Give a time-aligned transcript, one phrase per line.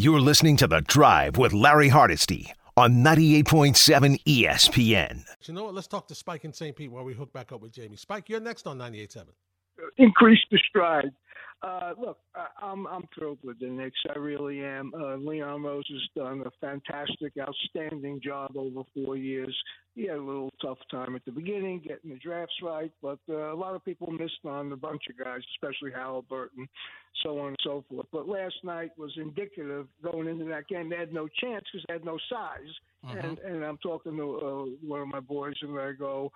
[0.00, 5.24] You're listening to The Drive with Larry Hardesty on 98.7 ESPN.
[5.42, 5.74] You know what?
[5.74, 6.76] Let's talk to Spike in St.
[6.76, 7.96] Pete while we hook back up with Jamie.
[7.96, 9.24] Spike, you're next on 98.7.
[9.96, 11.10] Increase the stride.
[11.60, 13.98] Uh, look, I, am I'm thrilled with the Knicks.
[14.14, 14.92] I really am.
[14.94, 19.56] Uh, Leon Rose has done a fantastic, outstanding job over four years.
[19.96, 23.52] He had a little tough time at the beginning getting the drafts right, but uh,
[23.52, 26.68] a lot of people missed on a bunch of guys, especially Haliburton,
[27.24, 28.06] so on and so forth.
[28.12, 30.88] But last night was indicative going into that game.
[30.88, 32.70] They had no chance because they had no size.
[33.04, 33.18] Uh-huh.
[33.20, 36.30] And and I'm talking to uh, one of my boys, and I go,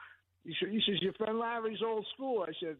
[0.44, 2.44] he says, your friend Larry's old school.
[2.46, 2.76] I said,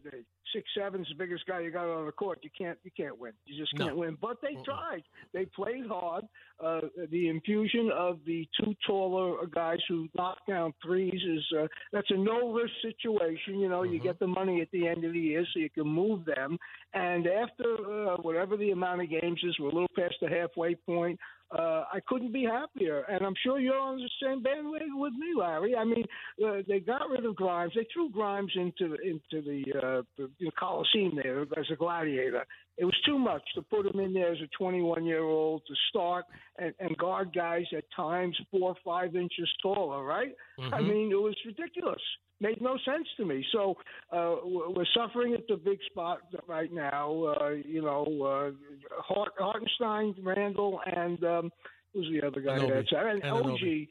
[0.53, 2.39] six seven's the biggest guy you got on the court.
[2.41, 3.31] You can't, you can't win.
[3.45, 4.01] You just can't no.
[4.01, 4.17] win.
[4.21, 4.63] But they uh-uh.
[4.63, 5.03] tried.
[5.33, 6.25] They played hard.
[6.63, 12.09] Uh, the infusion of the two taller guys who knock down threes is uh, that's
[12.11, 13.59] a no risk situation.
[13.59, 13.83] You know, uh-huh.
[13.83, 14.07] you mm-hmm.
[14.07, 16.57] get the money at the end of the year, so you can move them.
[16.93, 20.75] And after uh, whatever the amount of games is, we're a little past the halfway
[20.75, 21.19] point
[21.57, 23.03] uh, I couldn't be happier.
[23.09, 25.75] And I'm sure you're on the same bandwagon with me, Larry.
[25.75, 26.05] I mean,
[26.45, 27.73] uh, they got rid of Grimes.
[27.75, 32.45] They threw Grimes into into the, uh, the Coliseum there as a gladiator.
[32.77, 35.73] It was too much to put him in there as a 21 year old to
[35.89, 36.25] start
[36.57, 40.33] and, and guard guys at times four or five inches taller, right?
[40.59, 40.73] Mm-hmm.
[40.73, 42.01] I mean, it was ridiculous
[42.43, 43.43] made no sense to me.
[43.51, 43.75] So
[44.11, 47.35] uh, we're suffering at the big spot right now.
[47.39, 48.51] Uh, you know, uh,
[49.01, 51.51] Hart, Hartenstein, Randle, and um,
[51.93, 52.59] who's the other guy?
[52.59, 53.87] That's and, and OG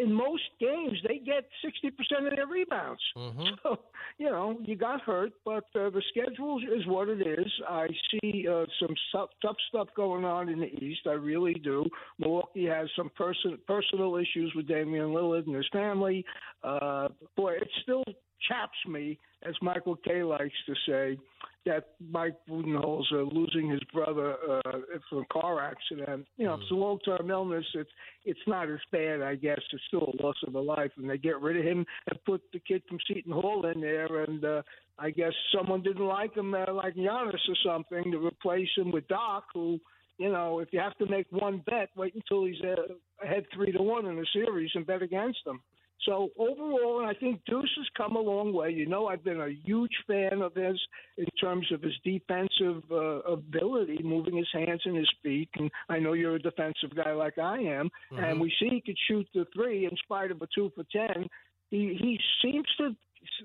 [0.00, 3.02] in most games they get 60% of their rebounds.
[3.16, 3.42] Mm-hmm.
[3.62, 3.78] So,
[4.18, 7.50] you know, you got hurt, but uh, the schedule is what it is.
[7.68, 11.00] I see uh, some tough, tough stuff going on in the East.
[11.06, 11.84] I really do.
[12.18, 16.24] Milwaukee has some person, personal issues with Damian Lillard and his family.
[16.62, 18.04] Uh, boy, it still
[18.48, 21.18] chaps me, as Michael Kay likes to say,
[21.66, 24.78] that Mike Budenholzer losing his brother uh,
[25.10, 26.26] from a car accident.
[26.36, 26.62] You know, mm.
[26.62, 27.66] it's a long term illness.
[27.74, 27.90] It's
[28.24, 29.60] it's not as bad, I guess.
[29.72, 32.40] It's still a loss of a life, and they get rid of him and put
[32.52, 34.62] the kid from Seton Hall in there, and uh,
[34.98, 39.06] I guess someone didn't like him, uh, like Giannis or something, to replace him with
[39.08, 39.78] Doc, who.
[40.18, 43.70] You know, if you have to make one bet, wait until he's uh, ahead three
[43.72, 45.60] to one in the series and bet against him.
[46.04, 48.70] So overall, I think Deuce has come a long way.
[48.70, 50.78] You know, I've been a huge fan of his
[51.16, 55.48] in terms of his defensive uh, ability, moving his hands and his feet.
[55.56, 58.22] And I know you're a defensive guy like I am, mm-hmm.
[58.22, 61.28] and we see he could shoot the three in spite of a two for ten.
[61.70, 62.94] He he seems to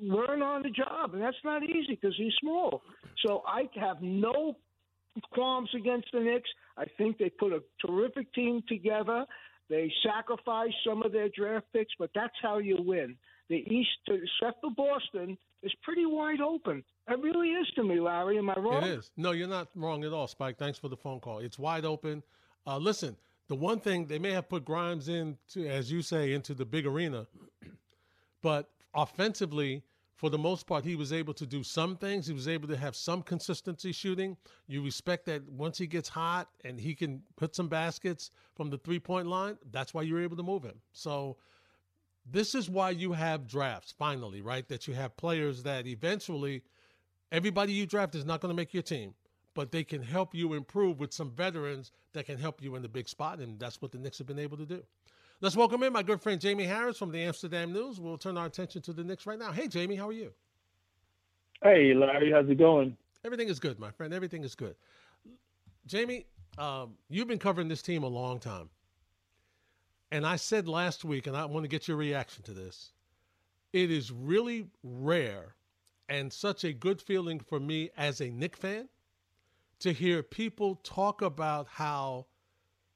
[0.01, 2.83] learn on the job, and that's not easy because he's small.
[3.25, 4.55] So I have no
[5.31, 6.49] qualms against the Knicks.
[6.77, 9.25] I think they put a terrific team together.
[9.71, 13.15] They sacrifice some of their draft picks, but that's how you win.
[13.47, 16.83] The East, except for Boston, is pretty wide open.
[17.07, 18.37] It really is to me, Larry.
[18.37, 18.83] Am I wrong?
[18.83, 19.11] It is.
[19.15, 20.57] No, you're not wrong at all, Spike.
[20.57, 21.39] Thanks for the phone call.
[21.39, 22.21] It's wide open.
[22.67, 23.15] Uh, listen,
[23.47, 26.65] the one thing they may have put Grimes in, to, as you say, into the
[26.65, 27.27] big arena,
[28.41, 29.83] but offensively,
[30.21, 32.27] for the most part, he was able to do some things.
[32.27, 34.37] He was able to have some consistency shooting.
[34.67, 38.77] You respect that once he gets hot and he can put some baskets from the
[38.77, 40.79] three point line, that's why you're able to move him.
[40.93, 41.37] So,
[42.23, 44.67] this is why you have drafts finally, right?
[44.67, 46.61] That you have players that eventually
[47.31, 49.15] everybody you draft is not going to make your team,
[49.55, 52.89] but they can help you improve with some veterans that can help you in the
[52.89, 53.39] big spot.
[53.39, 54.83] And that's what the Knicks have been able to do.
[55.43, 57.99] Let's welcome in my good friend Jamie Harris from the Amsterdam News.
[57.99, 59.51] We'll turn our attention to the Knicks right now.
[59.51, 60.31] Hey, Jamie, how are you?
[61.63, 62.95] Hey, Larry, how's it going?
[63.25, 64.13] Everything is good, my friend.
[64.13, 64.75] Everything is good.
[65.87, 66.27] Jamie,
[66.59, 68.69] um, you've been covering this team a long time.
[70.11, 72.91] And I said last week, and I want to get your reaction to this
[73.73, 75.55] it is really rare
[76.07, 78.89] and such a good feeling for me as a Knick fan
[79.79, 82.27] to hear people talk about how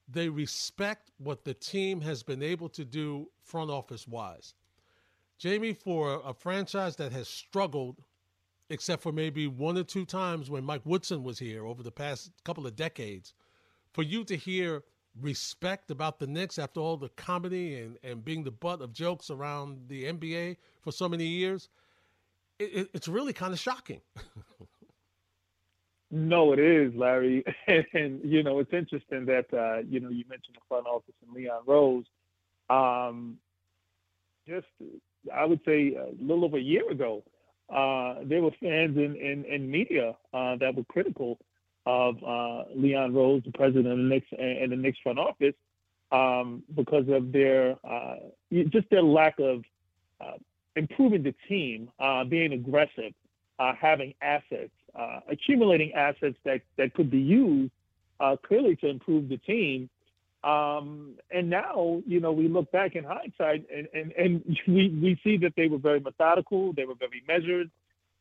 [0.07, 4.53] they respect what the team has been able to do front office wise.
[5.37, 8.01] Jamie, for a franchise that has struggled,
[8.69, 12.31] except for maybe one or two times when Mike Woodson was here over the past
[12.43, 13.33] couple of decades,
[13.93, 14.83] for you to hear
[15.21, 19.29] respect about the Knicks after all the comedy and, and being the butt of jokes
[19.29, 21.69] around the NBA for so many years,
[22.59, 24.01] it, it, it's really kind of shocking.
[26.15, 27.43] No, it is, Larry.
[27.67, 31.13] And, and, you know, it's interesting that uh, you know you mentioned the front office
[31.25, 32.05] and Leon Rose.
[32.69, 33.37] Um,
[34.47, 34.67] just,
[35.33, 37.21] I would say, a little over a year ago,
[37.69, 41.37] uh, there were fans in in, in media uh, that were critical
[41.85, 45.53] of uh, Leon Rose, the president of the Knicks, and, the Knicks front office,
[46.13, 48.15] um, because of their uh,
[48.69, 49.65] just their lack of
[50.21, 50.37] uh,
[50.77, 51.89] improving the team,
[52.29, 53.11] being aggressive,
[53.81, 57.71] having assets uh, accumulating assets that, that could be used
[58.19, 59.89] uh, clearly to improve the team.
[60.43, 65.19] Um, and now, you know, we look back in hindsight and, and, and we, we
[65.23, 67.69] see that they were very methodical, they were very measured.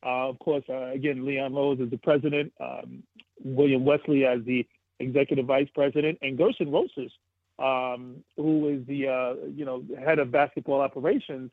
[0.04, 3.02] Uh, of course, uh, again, Leon Rose is the president, um,
[3.42, 4.66] William Wesley as the
[5.00, 7.10] executive vice president, and Gersson Rosas,
[7.58, 11.50] um, who is the uh, you know head of basketball operations.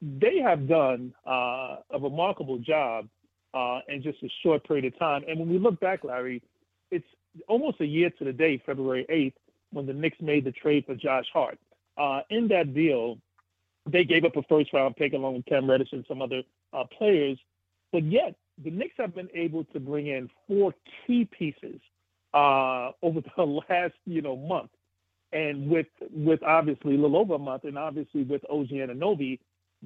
[0.00, 3.08] They have done uh, a remarkable job
[3.54, 5.24] uh, in just a short period of time.
[5.28, 6.42] And when we look back, Larry,
[6.90, 7.06] it's
[7.48, 9.34] almost a year to the day, February 8th,
[9.72, 11.58] when the Knicks made the trade for Josh Hart.
[11.96, 13.18] Uh, in that deal,
[13.86, 16.42] they gave up a first round pick along with Cam Reddish and some other
[16.72, 17.38] uh, players
[17.92, 20.74] but yet, the Knicks have been able to bring in four
[21.06, 21.80] key pieces
[22.34, 24.70] uh, over the last, you know, month,
[25.32, 29.38] and with with obviously a little over a month, and obviously with OG Anunoby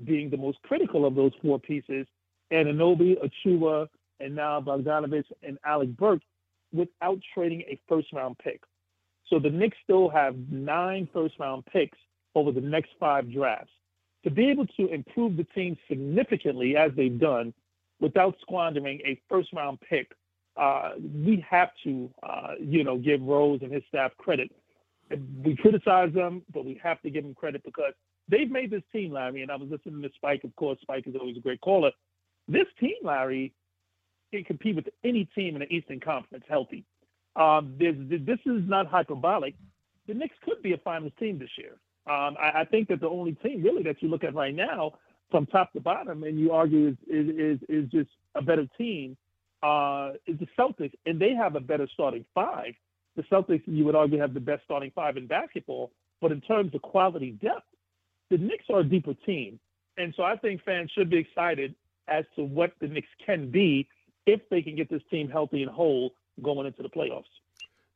[0.04, 2.06] being the most critical of those four pieces,
[2.52, 3.88] Anunoby, Achiuwa,
[4.20, 6.24] and now Bogdanovich and Alec Burks,
[6.72, 8.60] without trading a first round pick.
[9.28, 11.98] So the Knicks still have nine first round picks
[12.34, 13.72] over the next five drafts.
[14.24, 17.52] To be able to improve the team significantly as they've done
[18.00, 20.12] without squandering a first round pick,
[20.56, 24.50] uh, we have to, uh, you know, give Rose and his staff credit.
[25.44, 27.92] We criticize them, but we have to give them credit because
[28.28, 29.42] they've made this team, Larry.
[29.42, 30.44] And I was listening to Spike.
[30.44, 31.90] Of course, Spike is always a great caller.
[32.48, 33.52] This team, Larry,
[34.32, 36.84] can compete with any team in the Eastern Conference healthy.
[37.36, 39.54] Um, this is not hyperbolic.
[40.06, 41.76] The Knicks could be a finals team this year.
[42.06, 44.92] Um, I, I, think that the only team really that you look at right now
[45.30, 49.16] from top to bottom, and you argue is is is, is just a better team,
[49.62, 52.74] uh, is the Celtics, and they have a better starting five.
[53.14, 56.74] The Celtics, you would argue, have the best starting five in basketball, but in terms
[56.74, 57.66] of quality depth,
[58.30, 59.60] the Knicks are a deeper team,
[59.96, 61.76] and so I think fans should be excited
[62.08, 63.88] as to what the Knicks can be
[64.26, 67.24] if they can get this team healthy and whole going into the playoffs.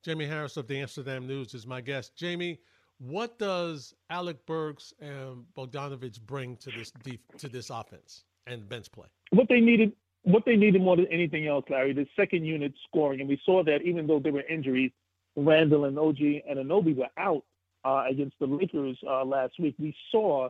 [0.03, 2.17] Jamie Harris of the Amsterdam News is my guest.
[2.17, 2.61] Jamie,
[2.99, 6.93] what does Alec Burks and Bogdanovich bring to this
[7.39, 9.07] to this offense and bench play?
[9.31, 9.93] What they needed,
[10.23, 13.63] what they needed more than anything else, Larry, the second unit scoring, and we saw
[13.65, 14.93] that even though there were injuries,
[15.37, 16.19] Randle and OG
[16.51, 17.45] Anunoby were out
[17.85, 19.75] uh, against the Lakers uh, last week.
[19.79, 20.49] We saw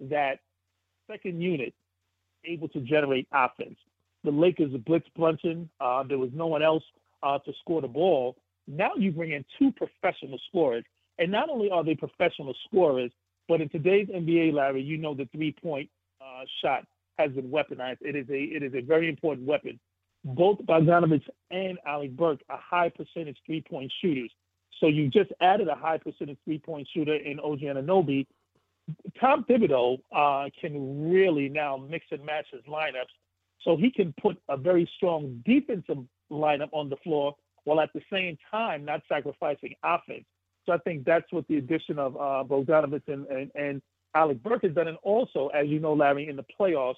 [0.00, 0.38] that
[1.10, 1.74] second unit
[2.48, 3.76] able to generate offense.
[4.24, 5.68] The Lakers blitz Brunson.
[5.80, 6.82] Uh, there was no one else
[7.22, 8.36] uh, to score the ball.
[8.66, 10.84] Now you bring in two professional scorers
[11.18, 13.10] and not only are they professional scorers,
[13.48, 15.90] but in today's NBA, Larry, you know the three-point
[16.20, 16.84] uh, shot
[17.18, 17.98] has been weaponized.
[18.00, 19.78] It is a it is a very important weapon.
[20.24, 24.30] Both Bogdanovich and Alec Burke are high percentage three-point shooters.
[24.80, 28.26] So you just added a high percentage three-point shooter in OG Anunoby.
[29.20, 33.12] Tom Thibodeau uh, can really now mix and match his lineups,
[33.62, 35.98] so he can put a very strong defensive
[36.30, 40.24] lineup on the floor while at the same time not sacrificing offense.
[40.64, 43.82] So I think that's what the addition of uh, Bogdanovich and, and, and
[44.14, 44.88] Alec Burke has done.
[44.88, 46.96] And also, as you know, Larry, in the playoffs,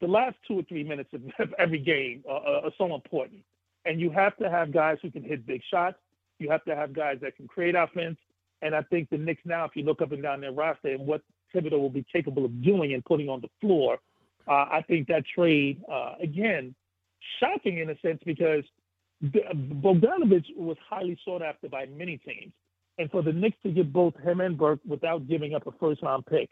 [0.00, 1.22] the last two or three minutes of
[1.58, 3.40] every game are, are so important.
[3.84, 5.96] And you have to have guys who can hit big shots.
[6.38, 8.18] You have to have guys that can create offense.
[8.62, 11.06] And I think the Knicks now, if you look up and down their roster and
[11.06, 11.22] what
[11.54, 13.98] Thibodeau will be capable of doing and putting on the floor,
[14.48, 16.74] uh, I think that trade, uh, again,
[17.40, 18.64] shocking in a sense because
[19.22, 22.52] Bogdanovich was highly sought after by many teams.
[22.98, 26.02] And for the Knicks to get both him and Burke without giving up a first
[26.02, 26.50] round pick,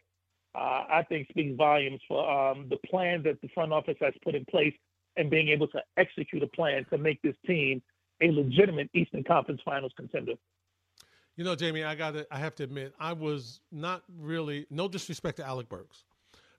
[0.54, 4.34] uh, I think speaks volumes for um, the plan that the front office has put
[4.34, 4.74] in place
[5.16, 7.82] and being able to execute a plan to make this team
[8.22, 10.32] a legitimate Eastern Conference Finals contender.
[11.36, 14.88] You know, Jamie, I got to, I have to admit, I was not really, no
[14.88, 16.04] disrespect to Alec Burks,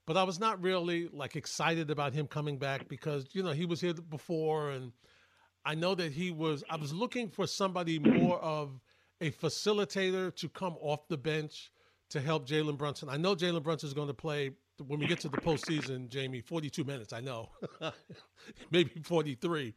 [0.06, 3.66] but I was not really like excited about him coming back because, you know, he
[3.66, 4.92] was here before and
[5.64, 8.80] I know that he was, I was looking for somebody more of
[9.20, 11.72] a facilitator to come off the bench
[12.10, 13.08] to help Jalen Brunson.
[13.08, 14.52] I know Jalen Brunson is going to play
[14.86, 17.12] when we get to the postseason, Jamie, 42 minutes.
[17.12, 17.48] I know,
[18.70, 19.74] maybe 43.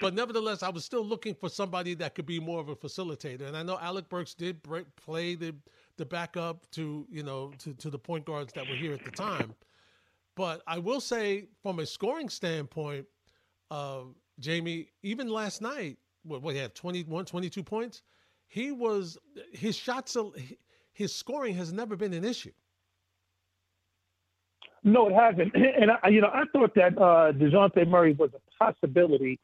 [0.00, 3.42] But nevertheless, I was still looking for somebody that could be more of a facilitator.
[3.42, 5.54] And I know Alec Burks did break, play the
[5.96, 9.10] the backup to you know to, to the point guards that were here at the
[9.10, 9.54] time.
[10.36, 13.06] But I will say, from a scoring standpoint,
[13.72, 14.02] uh,
[14.38, 18.02] Jamie, even last night, what, what he had 21, 22 points
[18.48, 19.18] he was
[19.52, 20.16] his shots
[20.92, 22.52] his scoring has never been an issue.
[24.82, 25.54] No, it hasn't.
[25.80, 29.38] And I, you know, I thought that uh, Dejounte Murray was a possibility,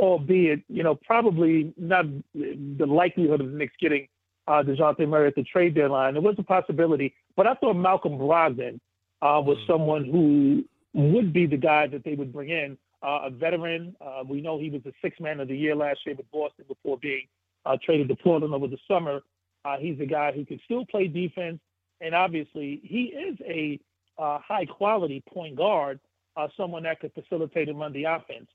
[0.00, 4.08] albeit you know probably not the likelihood of the Knicks getting
[4.48, 6.16] uh, Dejounte Murray at the trade deadline.
[6.16, 8.80] It was a possibility, but I thought Malcolm Brogdon
[9.22, 9.72] uh, was mm-hmm.
[9.72, 10.64] someone who
[10.94, 13.94] would be the guy that they would bring in, uh, a veteran.
[14.00, 16.64] Uh, we know he was the sixth man of the year last year with Boston
[16.66, 17.26] before being
[17.66, 19.20] uh, traded to Portland over the summer.
[19.64, 21.60] Uh, he's a guy who can still play defense,
[22.00, 23.78] and obviously he is a
[24.18, 26.00] uh, high quality point guard,
[26.36, 28.48] uh, someone that could facilitate and run the offense.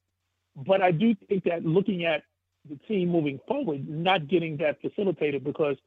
[0.56, 2.24] But I do think that looking at
[2.70, 5.78] the team moving forward, not getting that facilitator because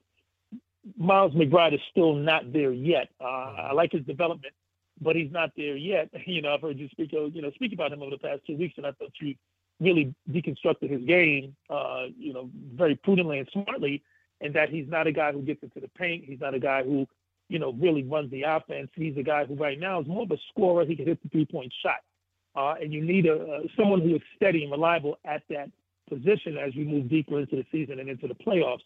[0.96, 3.08] Miles McBride is still not there yet.
[3.20, 4.54] Uh, I like his development,
[5.00, 6.10] but he's not there yet.
[6.26, 8.56] You know, I've heard you speak, you know, speak about him over the past two
[8.56, 9.34] weeks, and I thought you
[9.80, 14.02] really deconstructed his game, uh, you know, very prudently and smartly,
[14.40, 16.24] and that he's not a guy who gets into the paint.
[16.24, 17.06] He's not a guy who,
[17.48, 18.90] you know, really runs the offense.
[18.94, 20.84] He's a guy who right now is more of a scorer.
[20.84, 22.00] He can hit the three-point shot,
[22.56, 25.70] uh, and you need a, someone who is steady and reliable at that
[26.08, 28.82] position as we move deeper into the season and into the playoffs.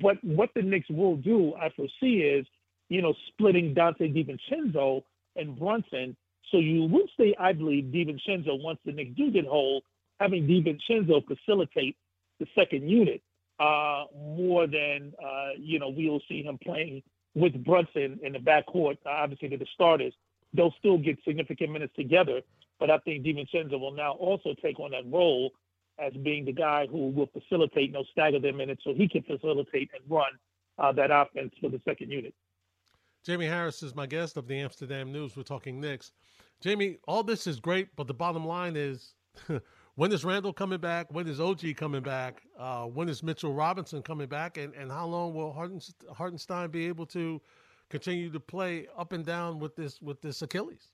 [0.00, 2.46] But what the Knicks will do, I foresee, is
[2.88, 5.02] you know splitting Donte DiVincenzo
[5.36, 6.16] and Brunson.
[6.50, 9.82] So you will stay, I believe, DiVincenzo once the Knicks do get whole,
[10.20, 11.96] having DiVincenzo facilitate
[12.40, 13.22] the second unit
[13.60, 17.02] uh, more than uh, you know we'll see him playing
[17.34, 18.98] with Brunson in the backcourt.
[19.06, 20.12] Obviously, to the starters,
[20.54, 22.40] they'll still get significant minutes together.
[22.82, 25.52] But I think DiVincenzo will now also take on that role
[26.00, 29.22] as being the guy who will facilitate, you know, stagger their minutes so he can
[29.22, 30.32] facilitate and run
[30.80, 32.34] uh, that offense for the second unit.
[33.24, 35.36] Jamie Harris is my guest of the Amsterdam News.
[35.36, 36.10] We're talking Knicks.
[36.60, 39.14] Jamie, all this is great, but the bottom line is
[39.94, 41.06] when is Randle coming back?
[41.12, 42.42] When is OG coming back?
[42.58, 44.56] Uh, when is Mitchell Robinson coming back?
[44.58, 45.52] And, and how long will
[46.12, 47.40] Hartenstein be able to
[47.90, 50.90] continue to play up and down with this with this Achilles?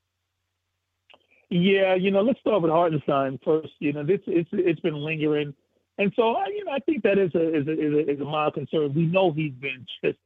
[1.51, 3.73] Yeah, you know, let's start with Hartenstein first.
[3.79, 5.55] You know, this it's it's been lingering,
[5.97, 8.21] and so I you know, I think that is a is a is a, is
[8.21, 8.93] a mild concern.
[8.93, 10.19] We know he's been just,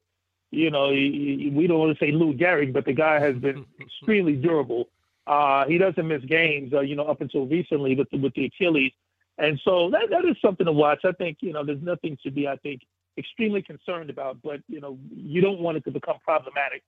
[0.51, 3.65] you know, he, we don't want to say Lou Gehrig, but the guy has been
[3.79, 4.89] extremely durable.
[5.25, 8.45] Uh, he doesn't miss games, uh, you know, up until recently with the, with the
[8.45, 8.91] Achilles,
[9.37, 11.05] and so that that is something to watch.
[11.05, 12.81] I think you know, there's nothing to be, I think,
[13.17, 16.83] extremely concerned about, but you know, you don't want it to become problematic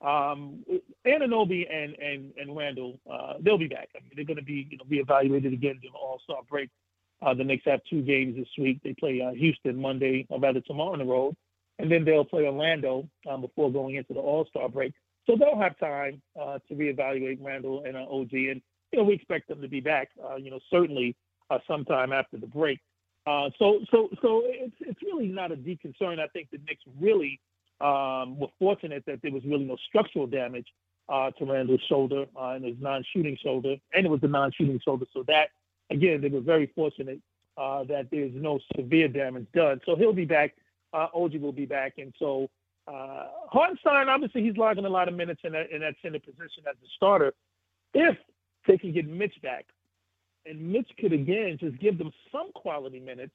[0.00, 0.64] um,
[1.06, 3.88] Anunoby and and and Randle, uh, they'll be back.
[3.96, 6.70] I mean, they're going to be you know reevaluated again during the All Star break.
[7.20, 8.80] Uh, the Knicks have two games this week.
[8.84, 11.34] They play uh, Houston Monday, or rather tomorrow on the road,
[11.80, 14.92] and then they'll play Orlando um, before going into the All Star break.
[15.26, 18.62] So they'll have time uh, to reevaluate Randle and uh, OG, and
[18.92, 20.10] you know we expect them to be back.
[20.24, 21.16] Uh, you know certainly
[21.50, 22.78] uh, sometime after the break.
[23.26, 26.20] Uh, so so so it's it's really not a deep concern.
[26.20, 27.40] I think the Knicks really
[27.80, 30.66] um, we're fortunate that there was really no structural damage
[31.08, 35.06] uh, to Randle's shoulder uh, and his non-shooting shoulder, and it was the non-shooting shoulder.
[35.12, 35.50] So that,
[35.90, 37.20] again, they were very fortunate
[37.56, 39.80] uh, that there's no severe damage done.
[39.86, 40.54] So he'll be back.
[40.92, 42.48] Uh, OG will be back, and so
[42.86, 46.64] uh, Hartenstein, obviously, he's logging a lot of minutes in that in that center position
[46.68, 47.34] as a starter.
[47.92, 48.16] If
[48.66, 49.66] they can get Mitch back,
[50.46, 53.34] and Mitch could again just give them some quality minutes.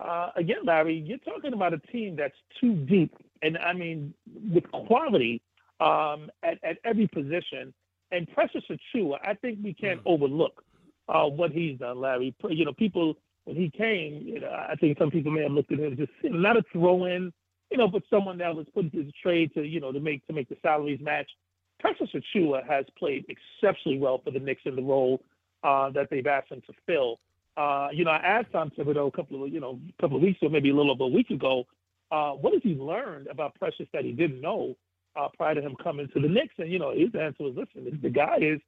[0.00, 4.14] Uh, again, Larry, you're talking about a team that's too deep and I mean
[4.52, 5.42] with quality
[5.80, 7.72] um, at, at every position.
[8.12, 10.12] And Precious Achiuwa, I think we can't mm.
[10.12, 10.64] overlook
[11.08, 12.34] uh, what he's done, Larry.
[12.48, 15.72] You know, people when he came, you know, I think some people may have looked
[15.72, 17.32] at him just not a throw-in,
[17.70, 20.26] you know, but someone that was put into the trade to you know to make
[20.26, 21.30] to make the salaries match.
[21.78, 25.22] Precious Achiuwa has played exceptionally well for the Knicks in the role
[25.64, 27.18] uh, that they've asked him to fill.
[27.56, 30.22] Uh, you know, I asked Tom Thibodeau a couple of you know a couple of
[30.22, 31.64] weeks or maybe a little over a week ago
[32.10, 34.76] uh, what has he learned about Precious that he didn't know
[35.16, 36.54] uh, prior to him coming to the Knicks?
[36.58, 38.60] And you know, his answer was, "Listen, the guy is,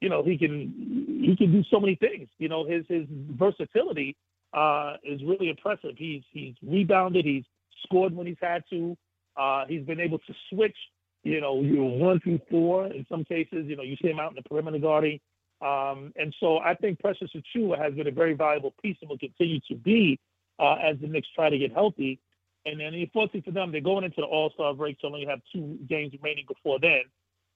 [0.00, 2.28] you know, he can he can do so many things.
[2.38, 4.16] You know, his his versatility
[4.52, 5.92] uh, is really impressive.
[5.96, 7.44] He's he's rebounded, he's
[7.84, 8.96] scored when he's had to.
[9.36, 10.76] Uh, he's been able to switch.
[11.22, 13.66] You know, you one through four in some cases.
[13.66, 15.20] You know, you see him out in the perimeter guarding.
[15.60, 19.18] Um, and so I think Precious Achiuwa has been a very valuable piece and will
[19.18, 20.18] continue to be
[20.58, 22.18] uh, as the Knicks try to get healthy.
[22.66, 25.40] And then unfortunately for them, they're going into the All Star break, so only have
[25.52, 27.02] two games remaining before then,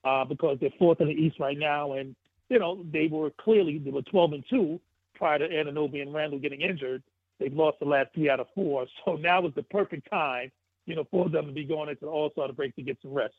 [0.04, 2.16] uh, because they're fourth in the East right now, and
[2.49, 4.80] you know they were clearly they were 12 and two
[5.14, 7.02] prior to Anunoby and Randle getting injured.
[7.38, 10.50] They've lost the last three out of four, so now is the perfect time,
[10.87, 13.12] you know, for them to be going into the All Star break to get some
[13.12, 13.34] rest.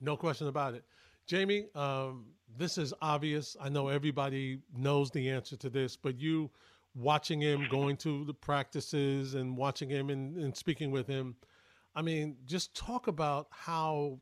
[0.00, 0.84] No question about it.
[1.26, 2.24] Jamie, um,
[2.56, 3.56] this is obvious.
[3.60, 6.50] I know everybody knows the answer to this, but you
[6.98, 11.36] watching him, going to the practices and watching him and, and speaking with him.
[11.94, 14.18] I mean, just talk about how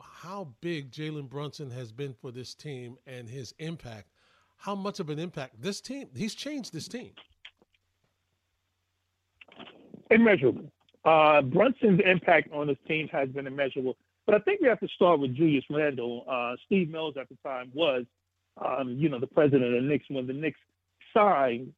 [0.00, 4.08] how big Jalen Brunson has been for this team and his impact.
[4.56, 6.08] How much of an impact this team?
[6.14, 7.12] He's changed this team.
[10.10, 10.70] Immeasurable.
[11.04, 13.96] Uh, Brunson's impact on this team has been immeasurable.
[14.26, 16.24] But I think we have to start with Julius Randle.
[16.28, 18.04] Uh, Steve Mills at the time was,
[18.64, 20.60] um, you know, the president of the Knicks when the Knicks
[21.14, 21.72] signed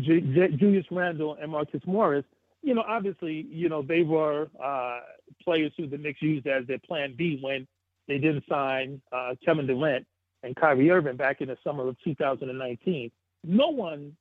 [0.00, 2.24] J- J- Julius Randle and Marcus Morris,
[2.62, 5.00] you know, obviously, you know, they were uh,
[5.42, 7.66] players who the Knicks used as their plan B when
[8.08, 10.06] they didn't sign uh, Kevin Durant
[10.42, 13.10] and Kyrie Irving back in the summer of 2019.
[13.44, 14.16] No one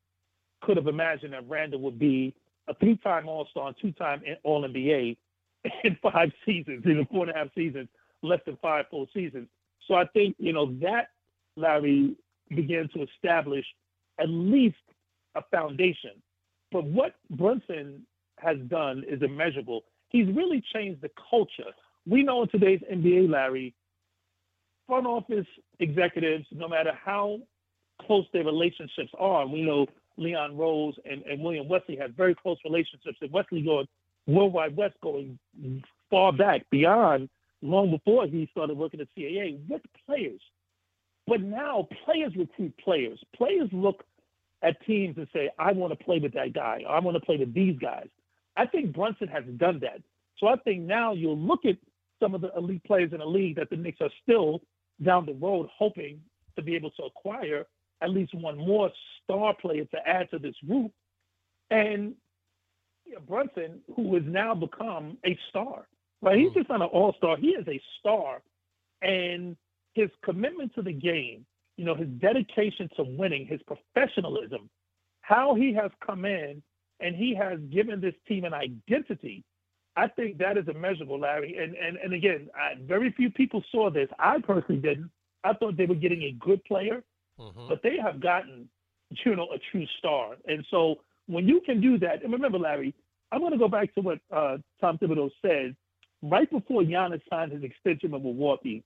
[0.62, 2.34] could have imagined that Randle would be
[2.68, 5.18] a three-time All-Star and two-time All-NBA
[5.84, 7.90] in five seasons, in four and a half seasons,
[8.24, 9.48] less than five full seasons.
[9.88, 11.10] So I think you know that
[11.56, 12.16] Larry
[12.50, 13.66] began to establish
[14.20, 14.76] at least
[15.36, 16.12] a foundation.
[16.72, 18.06] But what Brunson
[18.38, 19.84] has done is immeasurable.
[20.10, 21.72] He's really changed the culture.
[22.08, 23.74] We know in today's NBA, Larry,
[24.88, 25.46] front office
[25.80, 27.40] executives, no matter how
[28.02, 32.58] close their relationships are, we know Leon Rose and, and William Wesley had very close
[32.66, 33.88] relationships, and Wesley going
[34.28, 35.40] World Wide Wes going
[36.10, 37.30] far back beyond
[37.62, 40.42] long before he started working at CAA with players.
[41.28, 43.20] But now players recruit players.
[43.36, 44.04] Players look
[44.64, 46.84] at teams and say, I want to play with that guy.
[46.88, 48.08] Or I want to play with these guys.
[48.58, 50.02] I think Brunson has done that.
[50.38, 51.78] So I think now you'll look at
[52.22, 54.62] some of the elite players in the league that the Knicks are still
[55.04, 56.20] down the road hoping
[56.56, 57.66] to be able to acquire
[58.02, 58.92] at least one more
[59.24, 60.92] star player to add to this group.
[61.70, 62.16] And
[63.28, 65.88] Brunson, who has now become a star,
[66.22, 66.38] right?
[66.38, 66.60] He's hmm.
[66.60, 68.42] just not an all star, he is a star.
[69.02, 69.56] And
[69.94, 71.46] his commitment to the game,
[71.82, 74.70] you know, his dedication to winning, his professionalism,
[75.22, 76.62] how he has come in
[77.00, 79.44] and he has given this team an identity.
[79.96, 81.58] I think that is immeasurable, Larry.
[81.58, 84.08] And and and again, I, very few people saw this.
[84.20, 85.10] I personally didn't.
[85.44, 87.02] I thought they were getting a good player,
[87.40, 87.68] mm-hmm.
[87.68, 88.70] but they have gotten,
[89.26, 90.36] you know, a true star.
[90.46, 92.94] And so when you can do that, and remember, Larry,
[93.32, 95.76] I'm going to go back to what uh, Tom Thibodeau said
[96.22, 98.84] right before Giannis signed his extension with Milwaukee.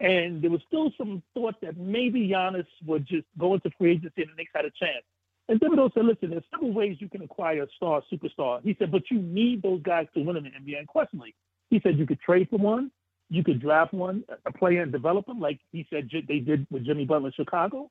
[0.00, 4.22] And there was still some thought that maybe Giannis would just go into free agency
[4.22, 5.04] and the Knicks had a chance.
[5.48, 8.60] And Thibodeau said, listen, there's several ways you can acquire a star, superstar.
[8.62, 11.34] He said, but you need those guys to win in the NBA And questionably,
[11.70, 12.90] He said you could trade for one,
[13.30, 16.84] you could draft one, a player and develop him, like he said they did with
[16.84, 17.90] Jimmy Butler in Chicago,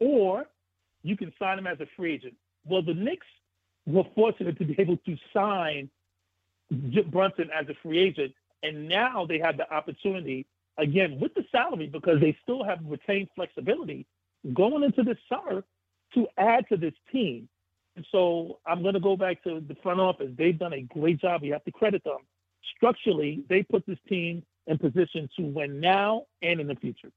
[0.00, 0.46] or
[1.02, 2.34] you can sign him as a free agent.
[2.66, 3.26] Well, the Knicks
[3.86, 5.90] were fortunate to be able to sign
[6.70, 10.46] Brunson as a free agent, and now they have the opportunity
[10.78, 14.06] again with the salary because they still have retained flexibility
[14.52, 15.64] going into this summer
[16.14, 17.48] to add to this team.
[17.96, 20.30] And so I'm going to go back to the front office.
[20.36, 21.44] They've done a great job.
[21.44, 22.18] You have to credit them.
[22.76, 27.10] Structurally, they put this team in position to win now and in the future.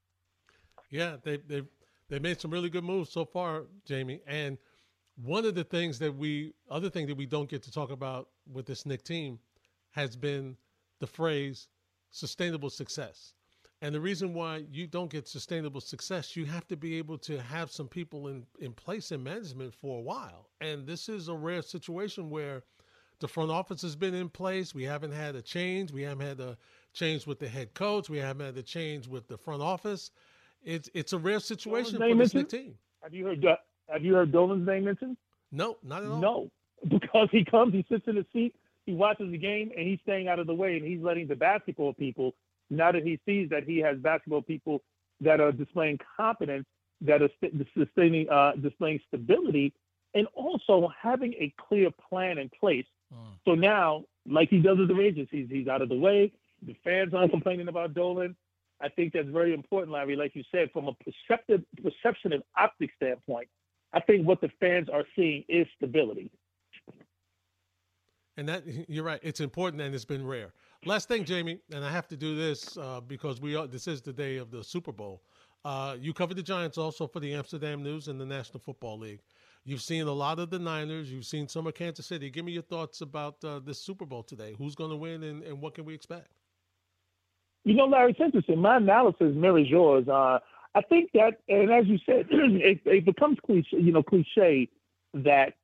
[0.90, 1.62] Yeah, they they
[2.08, 4.20] they made some really good moves so far, Jamie.
[4.26, 4.56] And
[5.22, 8.28] one of the things that we, other thing that we don't get to talk about
[8.50, 9.38] with this Knick team,
[9.90, 10.56] has been
[11.00, 11.68] the phrase
[12.10, 13.34] sustainable success.
[13.80, 17.40] And the reason why you don't get sustainable success, you have to be able to
[17.40, 20.48] have some people in, in place in management for a while.
[20.60, 22.62] And this is a rare situation where
[23.20, 24.74] the front office has been in place.
[24.74, 25.92] We haven't had a change.
[25.92, 26.56] We haven't had a
[26.92, 28.10] change with the head coach.
[28.10, 30.10] We haven't had a change with the front office.
[30.64, 32.74] It's it's a rare situation for this team.
[33.02, 33.44] Have you heard
[33.88, 35.16] Have you heard Dolan's name mentioned?
[35.52, 36.20] No, not at all.
[36.20, 36.50] No,
[36.88, 38.54] because he comes, he sits in the seat,
[38.86, 41.36] he watches the game, and he's staying out of the way, and he's letting the
[41.36, 42.34] basketball people
[42.70, 44.82] now that he sees that he has basketball people
[45.20, 46.66] that are displaying competence,
[47.00, 47.30] that are
[47.76, 49.72] sustaining, uh, displaying stability,
[50.14, 52.86] and also having a clear plan in place.
[53.12, 53.32] Mm.
[53.44, 56.32] So now, like he does with the Rangers, he's, he's out of the way.
[56.66, 58.36] The fans aren't complaining about Dolan.
[58.80, 60.16] I think that's very important, Larry.
[60.16, 63.48] Like you said, from a perceptive, perception and optic standpoint,
[63.92, 66.30] I think what the fans are seeing is stability.
[68.36, 69.18] And that you're right.
[69.22, 70.52] It's important and it's been rare.
[70.84, 73.66] Last thing, Jamie, and I have to do this uh, because we are.
[73.66, 75.22] This is the day of the Super Bowl.
[75.64, 79.18] Uh, you covered the Giants also for the Amsterdam News and the National Football League.
[79.64, 81.10] You've seen a lot of the Niners.
[81.10, 82.30] You've seen some of Kansas City.
[82.30, 84.54] Give me your thoughts about uh, this Super Bowl today.
[84.56, 86.28] Who's going to win, and, and, what can we expect?
[87.64, 88.60] You know, Larry, it's interesting.
[88.60, 90.06] My analysis mirrors yours.
[90.06, 90.38] Uh,
[90.76, 93.76] I think that, and as you said, it, it becomes cliche.
[93.78, 94.68] You know, cliche
[95.12, 95.54] that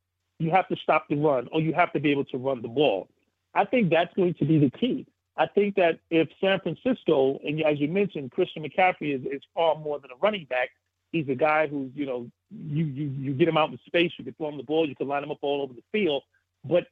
[0.41, 2.69] you have to stop the run or you have to be able to run the
[2.69, 3.09] ball.
[3.55, 5.07] I think that's going to be the key.
[5.37, 9.77] I think that if San Francisco, and as you mentioned, Christian McCaffrey is, is far
[9.77, 10.71] more than a running back.
[11.11, 14.25] He's a guy who's, you know, you, you, you get him out in space, you
[14.25, 16.23] can throw him the ball, you can line him up all over the field,
[16.65, 16.87] but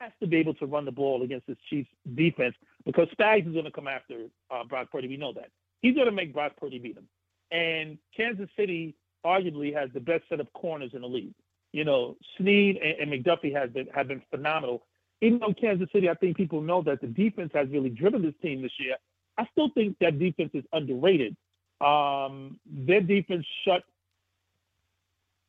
[0.00, 2.54] has to be able to run the ball against this Chiefs defense
[2.84, 5.08] because Spags is going to come after uh, Brock Purdy.
[5.08, 5.50] We know that.
[5.80, 7.08] He's going to make Brock Purdy beat him.
[7.50, 11.34] And Kansas City arguably has the best set of corners in the league.
[11.72, 14.84] You know, Sneed and, and McDuffie have been have been phenomenal
[15.20, 18.34] even though Kansas City, I think people know that the defense has really driven this
[18.42, 18.96] team this year.
[19.38, 21.36] I still think that defense is underrated.
[21.80, 23.82] Um, their defense shut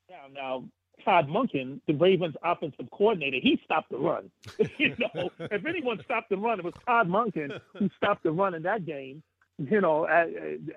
[0.09, 0.33] down.
[0.33, 0.65] Now,
[1.03, 4.29] Todd Monken, the Ravens offensive coordinator, he stopped the run.
[4.77, 8.55] you know, if anyone stopped the run, it was Todd Monken who stopped the run
[8.55, 9.21] in that game.
[9.57, 10.07] You know,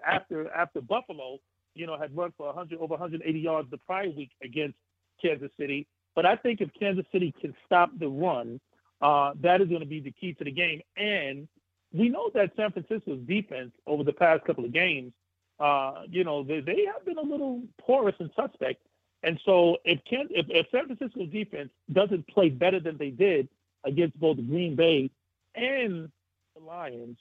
[0.07, 1.39] after after Buffalo,
[1.75, 4.77] you know, had run for 100 over 180 yards the prior week against
[5.23, 5.87] Kansas City.
[6.15, 8.61] But I think if Kansas City can stop the run,
[9.01, 10.83] uh, that is going to be the key to the game.
[10.97, 11.49] And
[11.93, 15.13] we know that San Francisco's defense over the past couple of games,
[15.59, 18.83] uh, you know, they, they have been a little porous and suspect.
[19.23, 23.49] And so if, Can, if, if San Francisco's defense doesn't play better than they did
[23.85, 25.11] against both Green Bay
[25.55, 26.11] and
[26.57, 27.19] the Lions,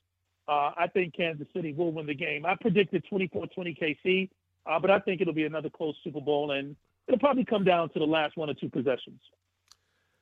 [0.48, 2.46] uh, I think Kansas City will win the game.
[2.46, 4.30] I predicted 24-20 KC,
[4.66, 6.76] uh, but I think it'll be another close Super Bowl, and
[7.08, 9.20] it'll probably come down to the last one or two possessions.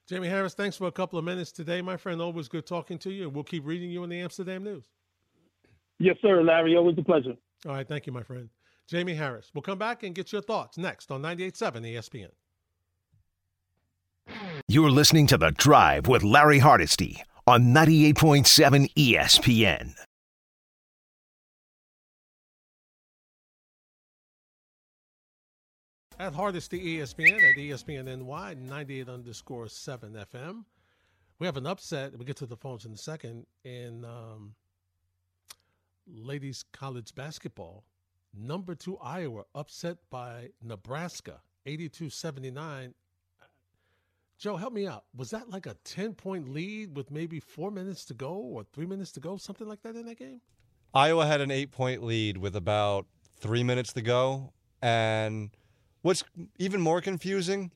[0.08, 2.22] Jamie Harris, thanks for a couple of minutes today, my friend.
[2.22, 4.86] Always good talking to you, and we'll keep reading you in the Amsterdam News.
[6.00, 6.78] Yes, sir, Larry.
[6.78, 7.36] Always a pleasure.
[7.66, 8.50] All right, thank you, my friend.
[8.88, 9.52] Jamie Harris.
[9.54, 12.30] We'll come back and get your thoughts next on 98.7 ESPN.
[14.68, 19.94] You're listening to The Drive with Larry Hardesty on 98.7 ESPN.
[26.20, 30.64] At Hardesty ESPN at ESPN NY 98 underscore 7 FM.
[31.38, 32.18] We have an upset.
[32.18, 34.56] We get to the phones in a second in um,
[36.08, 37.84] ladies college basketball.
[38.34, 42.96] Number two Iowa upset by Nebraska 82 79.
[44.40, 45.04] Joe, help me out.
[45.16, 48.88] Was that like a 10 point lead with maybe four minutes to go or three
[48.88, 50.42] minutes to go, something like that in that game?
[50.96, 53.06] Iowa had an eight point lead with about
[53.40, 54.52] three minutes to go.
[54.82, 55.52] And
[56.02, 56.24] What's
[56.58, 57.72] even more confusing,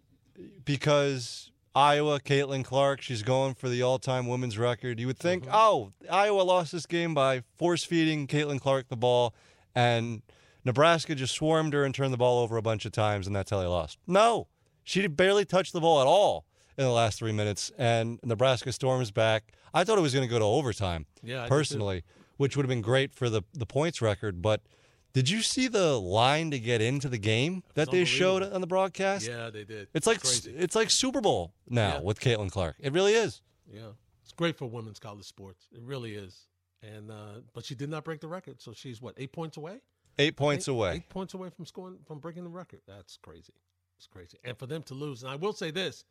[0.64, 5.00] because Iowa, Caitlin Clark, she's going for the all time women's record.
[5.00, 5.56] You would think, mm-hmm.
[5.56, 9.34] oh, Iowa lost this game by force feeding Caitlin Clark the ball,
[9.74, 10.22] and
[10.66, 13.52] Nebraska just swarmed her and turned the ball over a bunch of times, and that's
[13.52, 13.98] how they lost.
[14.06, 14.48] No,
[14.84, 16.46] she barely touched the ball at all
[16.78, 19.54] in the last three minutes, and Nebraska storms back.
[19.74, 22.04] I thought it was going to go to overtime, yeah, personally,
[22.38, 24.62] which would have been great for the, the points record, but–
[25.14, 28.68] did you see the line to get into the game that they showed on the
[28.68, 29.28] broadcast?
[29.28, 29.88] Yeah, they did.
[29.94, 32.02] It's like it's, it's like Super Bowl now yeah.
[32.02, 32.76] with Caitlin Clark.
[32.80, 33.42] It really is.
[33.72, 33.92] Yeah,
[34.24, 35.68] it's great for women's college sports.
[35.72, 36.48] It really is.
[36.84, 39.82] And uh, but she did not break the record, so she's what eight points away.
[40.18, 40.94] Eight points eight, away.
[40.96, 42.82] Eight points away from scoring from breaking the record.
[42.88, 43.54] That's crazy.
[43.98, 44.38] It's crazy.
[44.44, 46.06] And for them to lose, and I will say this,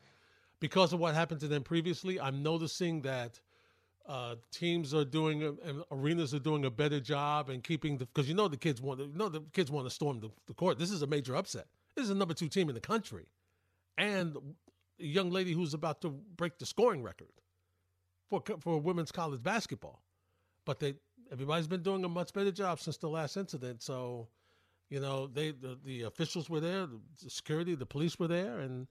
[0.60, 3.40] because of what happened to them previously, I'm noticing that
[4.06, 8.28] uh, teams are doing and arenas are doing a better job and keeping the because
[8.28, 10.78] you know the kids want you know the kids want to storm the, the, court.
[10.78, 11.66] This is a major upset.
[11.94, 13.26] This is the number two team in the country,
[13.98, 14.36] and
[14.98, 17.28] a young lady who's about to break the scoring record
[18.28, 20.02] for for women's college basketball.
[20.64, 20.94] But they
[21.30, 23.82] everybody's been doing a much better job since the last incident.
[23.82, 24.28] So,
[24.88, 28.86] you know, they the, the officials were there, the security, the police were there, and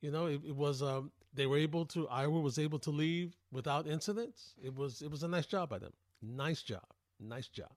[0.00, 3.34] you know it, it was um, they were able to Iowa was able to leave
[3.50, 4.54] without incidents.
[4.62, 5.92] It was it was a nice job by them.
[6.22, 6.84] Nice job.
[7.20, 7.72] Nice job.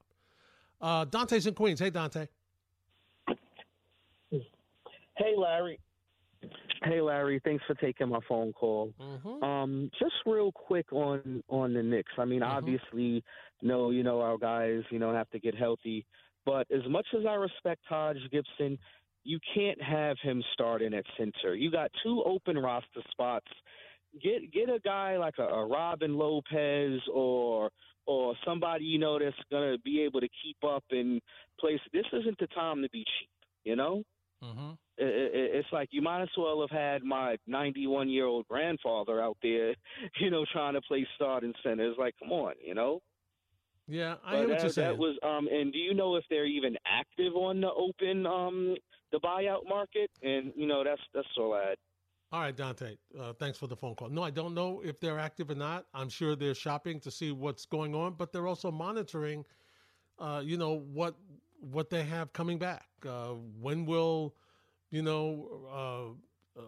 [0.81, 1.79] Uh, Dante's in Queens.
[1.79, 2.27] Hey Dante.
[5.17, 5.79] Hey Larry.
[6.83, 8.93] Hey Larry, thanks for taking my phone call.
[9.01, 9.43] Mm-hmm.
[9.43, 12.11] Um, just real quick on on the Knicks.
[12.17, 12.51] I mean, mm-hmm.
[12.51, 13.23] obviously,
[13.61, 16.05] no, you know our guys, you know, have to get healthy.
[16.45, 18.77] But as much as I respect Taj Gibson,
[19.25, 21.55] you can't have him starting at center.
[21.55, 23.47] You got two open roster spots.
[24.23, 27.69] Get get a guy like a, a Robin Lopez or
[28.05, 31.19] or somebody you know that's gonna be able to keep up and
[31.59, 31.79] place.
[31.91, 33.29] This isn't the time to be cheap.
[33.65, 34.03] You know.
[34.43, 34.71] Mm-hmm.
[34.97, 39.21] It, it, it's like you might as well have had my 91 year old grandfather
[39.21, 39.73] out there,
[40.19, 41.89] you know, trying to play starting center.
[41.89, 43.01] It's like, come on, you know.
[43.87, 47.35] Yeah, I but that, that was um and do you know if they're even active
[47.35, 48.75] on the open um
[49.15, 50.11] the buyout market?
[50.21, 51.77] And you know that's that's I had.
[52.31, 52.97] All right, Dante.
[53.17, 54.09] Uh, thanks for the phone call.
[54.09, 55.85] No, I don't know if they're active or not.
[55.93, 59.45] I'm sure they're shopping to see what's going on, but they're also monitoring.
[60.19, 61.15] Uh, you know what
[61.59, 62.87] what they have coming back.
[63.07, 64.35] Uh, when will
[64.91, 66.15] you know
[66.57, 66.63] uh, uh,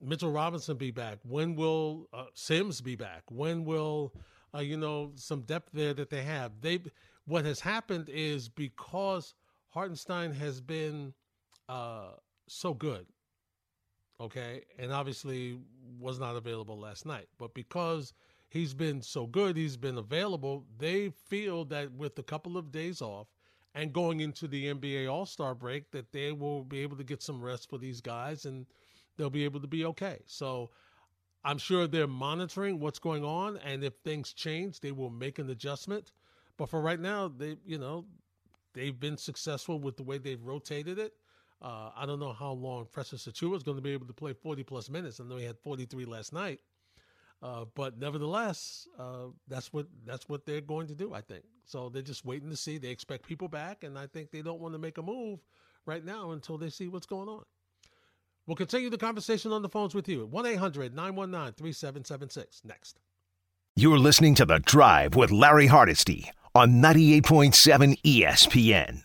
[0.00, 1.18] Mitchell Robinson be back?
[1.22, 3.22] When will uh, Sims be back?
[3.28, 4.12] When will
[4.58, 6.52] you know, some depth there that they have.
[6.60, 6.80] They
[7.26, 9.34] what has happened is because
[9.68, 11.14] Hartenstein has been
[11.70, 12.14] uh,
[12.48, 13.06] so good,
[14.20, 15.58] okay, and obviously
[15.98, 18.12] was not available last night, but because
[18.48, 20.64] he's been so good, he's been available.
[20.78, 23.28] They feel that with a couple of days off
[23.74, 27.22] and going into the NBA All Star break, that they will be able to get
[27.22, 28.66] some rest for these guys and
[29.16, 30.18] they'll be able to be okay.
[30.26, 30.70] So
[31.44, 35.48] I'm sure they're monitoring what's going on, and if things change, they will make an
[35.50, 36.12] adjustment.
[36.56, 38.04] But for right now, they you know
[38.74, 41.14] they've been successful with the way they've rotated it.
[41.62, 44.32] Uh, I don't know how long Precious Achiuwa is going to be able to play
[44.32, 45.20] 40 plus minutes.
[45.20, 46.60] I know he had 43 last night,
[47.42, 51.12] uh, but nevertheless, uh, that's what that's what they're going to do.
[51.12, 51.90] I think so.
[51.90, 52.78] They're just waiting to see.
[52.78, 55.40] They expect people back, and I think they don't want to make a move
[55.84, 57.44] right now until they see what's going on.
[58.46, 62.62] We'll continue the conversation on the phones with you at 1 800 919 3776.
[62.64, 63.00] Next.
[63.76, 69.02] You're listening to The Drive with Larry Hardesty on 98.7 ESPN.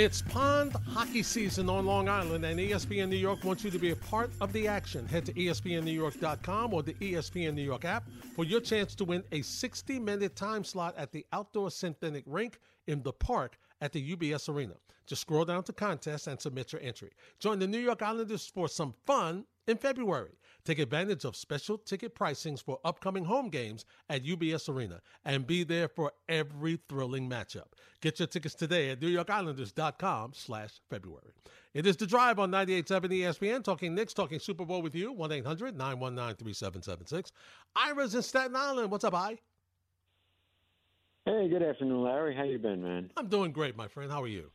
[0.00, 3.90] It's pond hockey season on Long Island, and ESPN New York wants you to be
[3.90, 5.06] a part of the action.
[5.06, 9.42] Head to ESPNNewYork.com or the ESPN New York app for your chance to win a
[9.42, 14.48] 60 minute time slot at the outdoor synthetic rink in the park at the UBS
[14.48, 14.72] Arena.
[15.06, 17.10] Just scroll down to contest and submit your entry.
[17.38, 20.32] Join the New York Islanders for some fun in February.
[20.64, 25.64] Take advantage of special ticket pricings for upcoming home games at UBS Arena and be
[25.64, 27.72] there for every thrilling matchup.
[28.00, 31.32] Get your tickets today at NewYorkIslanders.com slash February.
[31.72, 37.30] It is The Drive on 98.7 ESPN, talking Knicks, talking Super Bowl with you, 1-800-919-3776.
[37.76, 38.90] Ira's in Staten Island.
[38.90, 39.38] What's up, I?
[41.26, 42.34] Hey, good afternoon, Larry.
[42.34, 43.10] How you been, man?
[43.16, 44.10] I'm doing great, my friend.
[44.10, 44.50] How are you?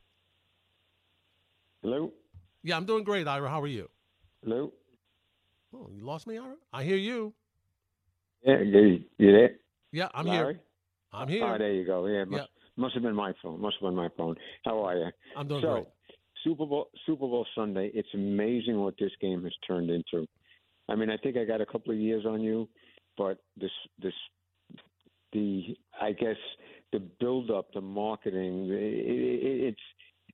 [1.82, 2.12] Hello?
[2.62, 3.48] Yeah, I'm doing great, Ira.
[3.48, 3.88] How are you?
[4.42, 4.72] Hello?
[5.76, 6.54] Oh, you lost me, Ira?
[6.72, 7.34] I hear you.
[8.42, 9.50] Yeah, you, you there?
[9.92, 10.54] Yeah, I'm Larry?
[10.54, 10.62] here.
[11.12, 11.44] I'm here.
[11.44, 12.06] Oh, there you go.
[12.06, 12.82] Yeah, must, Yeah.
[12.82, 13.60] must have been my phone.
[13.60, 14.36] Must have been my phone.
[14.64, 15.10] How are you?
[15.36, 15.84] I'm doing so, great.
[16.44, 17.90] Super Bowl Super Bowl Sunday.
[17.94, 20.26] It's amazing what this game has turned into.
[20.88, 22.68] I mean, I think I got a couple of years on you,
[23.18, 24.14] but this this
[25.32, 26.36] the I guess
[26.92, 29.80] the build up, the marketing, it, it, it's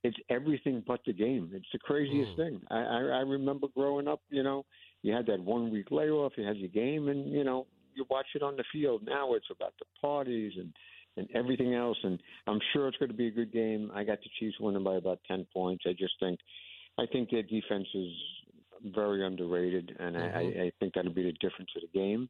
[0.03, 1.49] it's everything but the game.
[1.53, 2.35] It's the craziest Mm.
[2.35, 2.61] thing.
[2.69, 4.21] I, I I remember growing up.
[4.29, 4.65] You know,
[5.03, 8.25] you had that one week layoff, you had your game, and you know you watch
[8.33, 9.03] it on the field.
[9.05, 10.73] Now it's about the parties and
[11.15, 11.97] and everything else.
[12.03, 13.91] And I'm sure it's going to be a good game.
[13.93, 15.83] I got the Chiefs winning by about ten points.
[15.87, 16.39] I just think
[16.97, 18.11] I think their defense is
[18.95, 22.29] very underrated, and I, I, I think that'll be the difference of the game.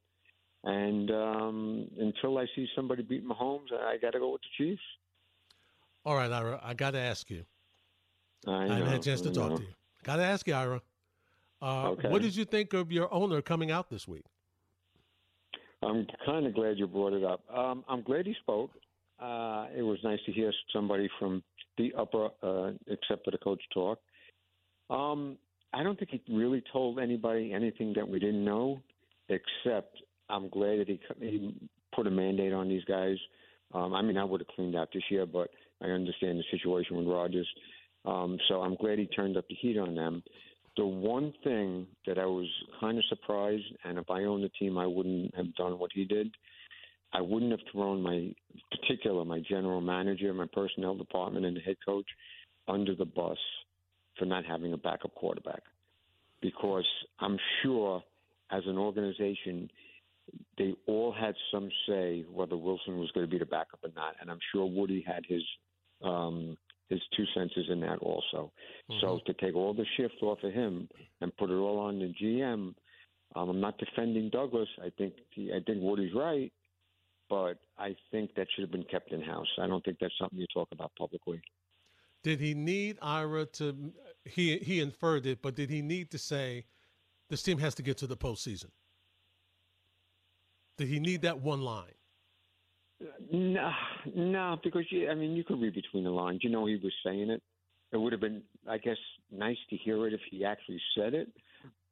[0.63, 4.81] And um, until I see somebody beat Mahomes, I got to go with the Chiefs.
[6.05, 7.43] All right, Ira, I got to ask you.
[8.47, 9.69] I, I haven't had a chance to talk to you.
[10.03, 10.81] Got to ask you, Ira.
[11.63, 12.09] Uh, Okay.
[12.09, 14.25] What did you think of your owner coming out this week?
[15.81, 17.41] I'm kind of glad you brought it up.
[17.53, 18.71] Um, I'm glad he spoke.
[19.19, 21.43] Uh, it was nice to hear somebody from
[21.77, 23.99] the upper, uh, except for the coach talk.
[24.89, 25.37] Um,
[25.73, 28.81] I don't think he really told anybody anything that we didn't know,
[29.29, 29.97] except
[30.29, 31.55] I'm glad that he, he
[31.95, 33.17] put a mandate on these guys.
[33.73, 35.49] Um, I mean, I would have cleaned out this year, but
[35.81, 37.47] I understand the situation with Rodgers.
[38.05, 40.23] Um, so I'm glad he turned up the heat on them.
[40.75, 42.47] The one thing that I was
[42.79, 46.03] kind of surprised, and if I owned the team, I wouldn't have done what he
[46.03, 46.31] did.
[47.13, 48.33] I wouldn't have thrown my
[48.71, 52.07] particular, my general manager, my personnel department, and the head coach
[52.67, 53.37] under the bus
[54.17, 55.61] for not having a backup quarterback,
[56.41, 56.85] because
[57.19, 58.03] I'm sure
[58.51, 59.69] as an organization
[60.57, 64.15] they all had some say whether Wilson was going to be the backup or not,
[64.21, 65.43] and I'm sure Woody had his
[66.01, 66.57] um,
[66.93, 68.51] his two senses in that also.
[69.01, 70.87] So to take all the shift off of him
[71.21, 72.73] and put it all on the GM,
[73.35, 74.69] um, I'm not defending Douglas.
[74.81, 76.51] I think he, I think Woody's right,
[77.29, 79.47] but I think that should have been kept in house.
[79.59, 81.41] I don't think that's something you talk about publicly.
[82.23, 83.93] Did he need Ira to?
[84.23, 86.65] He he inferred it, but did he need to say
[87.29, 88.69] this team has to get to the postseason?
[90.77, 91.95] Did he need that one line?
[93.31, 93.71] No,
[94.15, 96.39] no, because you, I mean, you could read between the lines.
[96.43, 97.41] You know, he was saying it.
[97.91, 98.97] It would have been, I guess,
[99.31, 101.29] nice to hear it if he actually said it.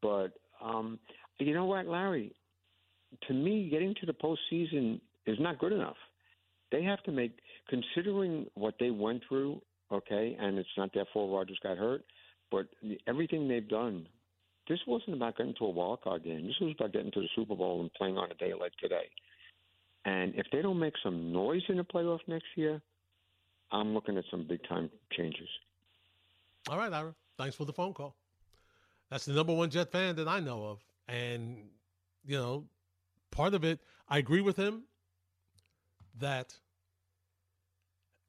[0.02, 1.00] But um,
[1.40, 2.34] you know what, Larry?
[3.28, 5.98] To me, getting to the postseason is not good enough.
[6.72, 7.38] They have to make,
[7.70, 9.62] considering what they went through.
[9.92, 11.34] Okay, and it's not their fault.
[11.34, 12.04] Rodgers got hurt,
[12.50, 12.68] but
[13.08, 14.08] everything they've done.
[14.70, 16.48] This wasn't about getting to a wild card game.
[16.48, 19.10] This was about getting to the Super Bowl and playing on a day like today.
[20.06, 22.82] And if they don't make some noise in the playoff next year,
[23.72, 25.48] I'm looking at some big time changes.
[26.70, 27.14] All right, Ira.
[27.38, 28.16] Thanks for the phone call.
[29.10, 30.80] That's the number one Jet fan that I know of.
[31.08, 31.58] And,
[32.26, 32.66] you know,
[33.30, 34.84] part of it, I agree with him
[36.20, 36.58] that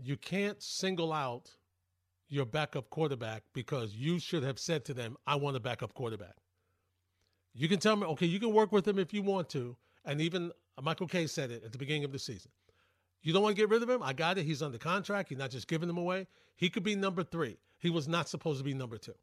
[0.03, 1.51] you can't single out
[2.29, 6.37] your backup quarterback because you should have said to them, I want a backup quarterback.
[7.55, 9.77] You can tell me, okay, you can work with him if you want to.
[10.05, 12.51] And even Michael Kay said it at the beginning of the season.
[13.23, 14.03] You don't want to get rid of him?
[14.03, 14.45] I got it.
[14.45, 15.31] He's under contract.
[15.31, 16.27] You're not just giving him away.
[16.57, 17.57] He could be number three.
[17.79, 19.15] He was not supposed to be number two.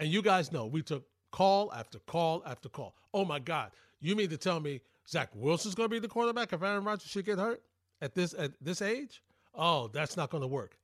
[0.00, 2.94] And you guys know we took call after call after call.
[3.12, 3.72] Oh my God.
[4.00, 7.10] You mean to tell me Zach Wilson's going to be the quarterback if Aaron Rodgers
[7.10, 7.62] should get hurt
[8.00, 9.22] at this at this age?
[9.58, 10.78] oh, that's not going to work.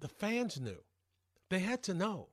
[0.00, 0.76] The fans knew.
[1.48, 2.28] They had to know.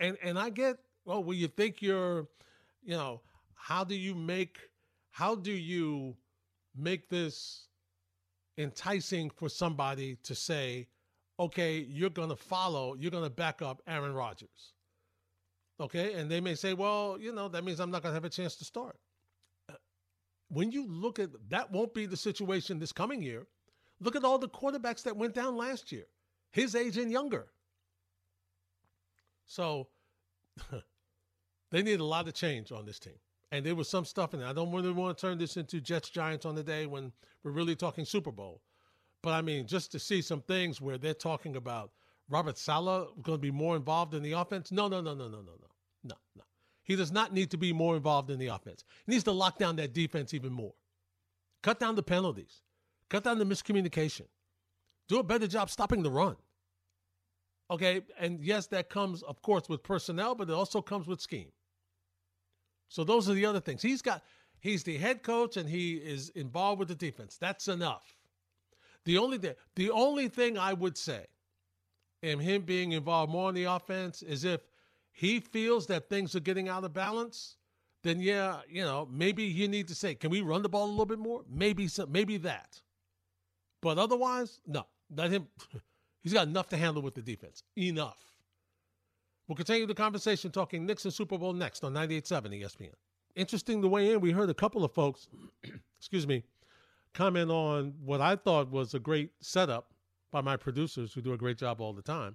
[0.00, 2.26] And and I get, well, well, you think you're,
[2.82, 3.20] you know,
[3.54, 4.58] how do you make
[5.10, 6.16] how do you
[6.74, 7.68] make this
[8.58, 10.88] enticing for somebody to say,
[11.38, 14.72] okay, you're going to follow, you're going to back up Aaron Rodgers.
[15.80, 16.14] Okay.
[16.14, 18.30] And they may say, well, you know, that means I'm not going to have a
[18.30, 18.98] chance to start.
[19.68, 19.74] Uh,
[20.48, 23.46] when you look at that, won't be the situation this coming year.
[24.00, 26.06] Look at all the quarterbacks that went down last year,
[26.50, 27.46] his age and younger.
[29.46, 29.88] So
[31.70, 33.18] they need a lot of change on this team.
[33.52, 34.48] And there was some stuff in there.
[34.48, 37.12] I don't really want to turn this into Jets Giants on the day when
[37.44, 38.62] we're really talking Super Bowl.
[39.22, 41.92] But I mean, just to see some things where they're talking about
[42.30, 44.72] Robert Saleh going to be more involved in the offense.
[44.72, 45.68] No, no, no, no, no, no, no,
[46.02, 46.42] no, no.
[46.82, 48.84] He does not need to be more involved in the offense.
[49.04, 50.72] He needs to lock down that defense even more.
[51.62, 52.62] Cut down the penalties.
[53.10, 54.26] Cut down the miscommunication.
[55.08, 56.36] Do a better job stopping the run.
[57.70, 61.52] Okay, and yes, that comes, of course, with personnel, but it also comes with scheme.
[62.92, 63.80] So those are the other things.
[63.80, 64.22] He's got
[64.60, 67.38] he's the head coach and he is involved with the defense.
[67.38, 68.18] That's enough.
[69.06, 71.24] The only thing the only thing I would say
[72.22, 74.60] in him being involved more in the offense is if
[75.10, 77.56] he feels that things are getting out of balance,
[78.02, 80.90] then yeah, you know, maybe you need to say, can we run the ball a
[80.90, 81.44] little bit more?
[81.50, 82.78] Maybe so, maybe that.
[83.80, 84.84] But otherwise, no.
[85.16, 85.48] Let him
[86.22, 87.62] he's got enough to handle with the defense.
[87.78, 88.31] Enough.
[89.52, 92.94] We'll continue the conversation talking Knicks and Super Bowl next on 98.7 ESPN.
[93.36, 95.28] Interesting the way in, we heard a couple of folks,
[95.98, 96.42] excuse me,
[97.12, 99.92] comment on what I thought was a great setup
[100.30, 102.34] by my producers who do a great job all the time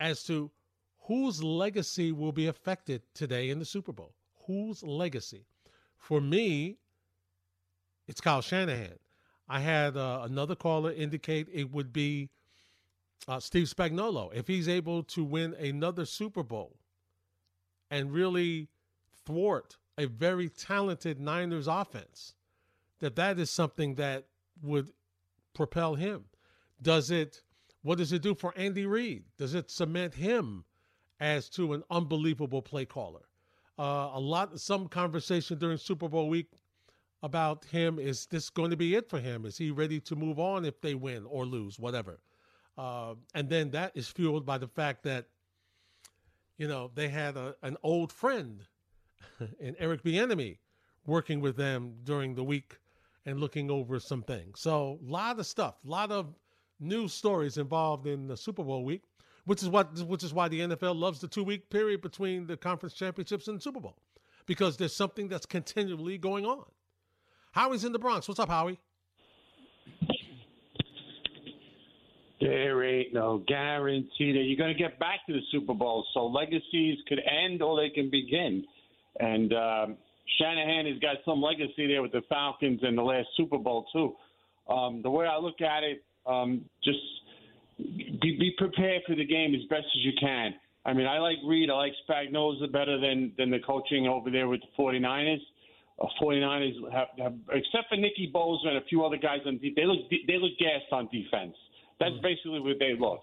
[0.00, 0.50] as to
[1.00, 4.14] whose legacy will be affected today in the Super Bowl.
[4.46, 5.44] Whose legacy?
[5.98, 6.78] For me,
[8.08, 8.98] it's Kyle Shanahan.
[9.50, 12.30] I had uh, another caller indicate it would be
[13.28, 16.76] uh, Steve Spagnuolo, if he's able to win another Super Bowl
[17.90, 18.68] and really
[19.24, 22.34] thwart a very talented Niners offense,
[23.00, 24.26] that that is something that
[24.62, 24.90] would
[25.54, 26.24] propel him.
[26.80, 27.42] Does it?
[27.82, 29.24] What does it do for Andy Reid?
[29.38, 30.64] Does it cement him
[31.18, 33.22] as to an unbelievable play caller?
[33.78, 36.46] Uh, a lot, some conversation during Super Bowl week
[37.22, 37.98] about him.
[37.98, 39.44] Is this going to be it for him?
[39.44, 42.20] Is he ready to move on if they win or lose, whatever?
[42.76, 45.26] Uh, and then that is fueled by the fact that,
[46.56, 48.64] you know, they had a, an old friend
[49.60, 50.58] in Eric Bieniemy
[51.06, 52.78] working with them during the week
[53.26, 54.60] and looking over some things.
[54.60, 56.34] So a lot of stuff, a lot of
[56.80, 59.02] news stories involved in the Super Bowl week,
[59.44, 62.56] which is what which is why the NFL loves the two week period between the
[62.56, 63.96] conference championships and the Super Bowl,
[64.46, 66.64] because there's something that's continually going on.
[67.52, 68.26] Howie's in the Bronx.
[68.28, 68.78] What's up, Howie?
[72.42, 76.04] There ain't no guarantee that you're going to get back to the Super Bowl.
[76.12, 78.64] So legacies could end or they can begin.
[79.20, 79.96] And um,
[80.38, 84.14] Shanahan has got some legacy there with the Falcons in the last Super Bowl too.
[84.72, 86.98] Um, the way I look at it, um, just
[87.78, 90.54] be, be prepared for the game as best as you can.
[90.84, 91.70] I mean, I like Reid.
[91.70, 95.38] I like Spagnuolo better than than the coaching over there with the 49ers.
[96.00, 99.84] Uh, 49ers have, have except for Nicky Bosa and a few other guys on they
[99.84, 101.54] look they look gassed on defense.
[102.00, 102.22] That's mm.
[102.22, 103.20] basically what they look.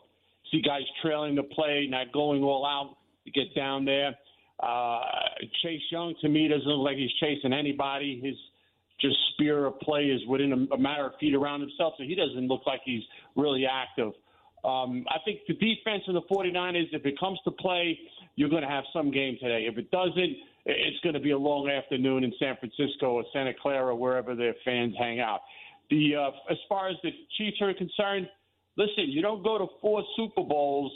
[0.52, 4.16] See guys trailing the play, not going all out to get down there.
[4.62, 5.02] Uh,
[5.62, 8.20] Chase Young to me doesn't look like he's chasing anybody.
[8.24, 8.36] His
[9.00, 12.16] just spear of play is within a, a matter of feet around himself, so he
[12.16, 13.04] doesn't look like he's
[13.36, 14.12] really active.
[14.66, 17.98] Um, I think the defense of the 49ers, if it comes to play,
[18.36, 19.68] you're going to have some game today.
[19.72, 23.54] If it doesn't, it's going to be a long afternoon in San Francisco or Santa
[23.62, 25.42] Clara, wherever their fans hang out.
[25.90, 28.28] The uh, as far as the Chiefs are concerned,
[28.80, 30.92] listen, you don't go to four Super Bowls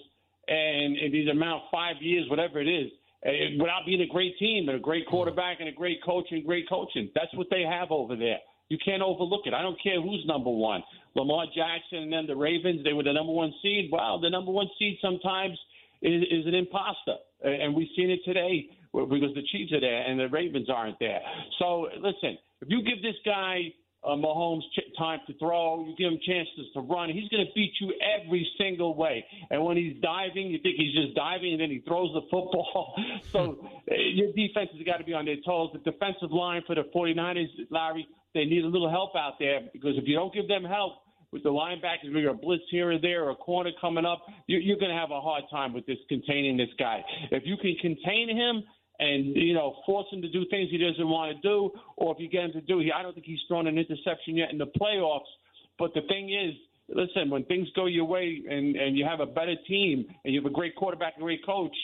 [0.47, 2.89] and these amount of five years, whatever it is,
[3.25, 6.45] eh, without being a great team and a great quarterback and a great coach and
[6.45, 7.09] great coaching.
[7.13, 8.39] That's what they have over there.
[8.69, 9.53] You can't overlook it.
[9.53, 10.81] I don't care who's number one.
[11.15, 13.91] Lamar Jackson and then the Ravens, they were the number one seed.
[13.91, 15.59] Wow, the number one seed sometimes
[16.01, 17.15] is, is an imposter.
[17.43, 21.19] And we've seen it today because the Chiefs are there and the Ravens aren't there.
[21.59, 23.73] So listen, if you give this guy
[24.05, 25.85] uh, Mahomes ch- time to throw.
[25.85, 27.09] You give him chances to run.
[27.09, 29.25] He's going to beat you every single way.
[29.49, 32.95] And when he's diving, you think he's just diving, and then he throws the football.
[33.31, 35.71] so uh, your defense has got to be on their toes.
[35.73, 39.93] The defensive line for the 49ers, Larry, they need a little help out there because
[39.97, 40.93] if you don't give them help,
[41.31, 44.61] with the linebackers, got a blitz here or there, or a corner coming up, you're,
[44.61, 47.03] you're going to have a hard time with this containing this guy.
[47.31, 48.63] If you can contain him,
[48.99, 52.19] and you know force him to do things he doesn't want to do, or if
[52.19, 54.57] you get him to do, he I don't think he's thrown an interception yet in
[54.57, 55.31] the playoffs.
[55.79, 56.53] But the thing is,
[56.89, 60.41] listen, when things go your way and, and you have a better team and you
[60.41, 61.75] have a great quarterback and great coach,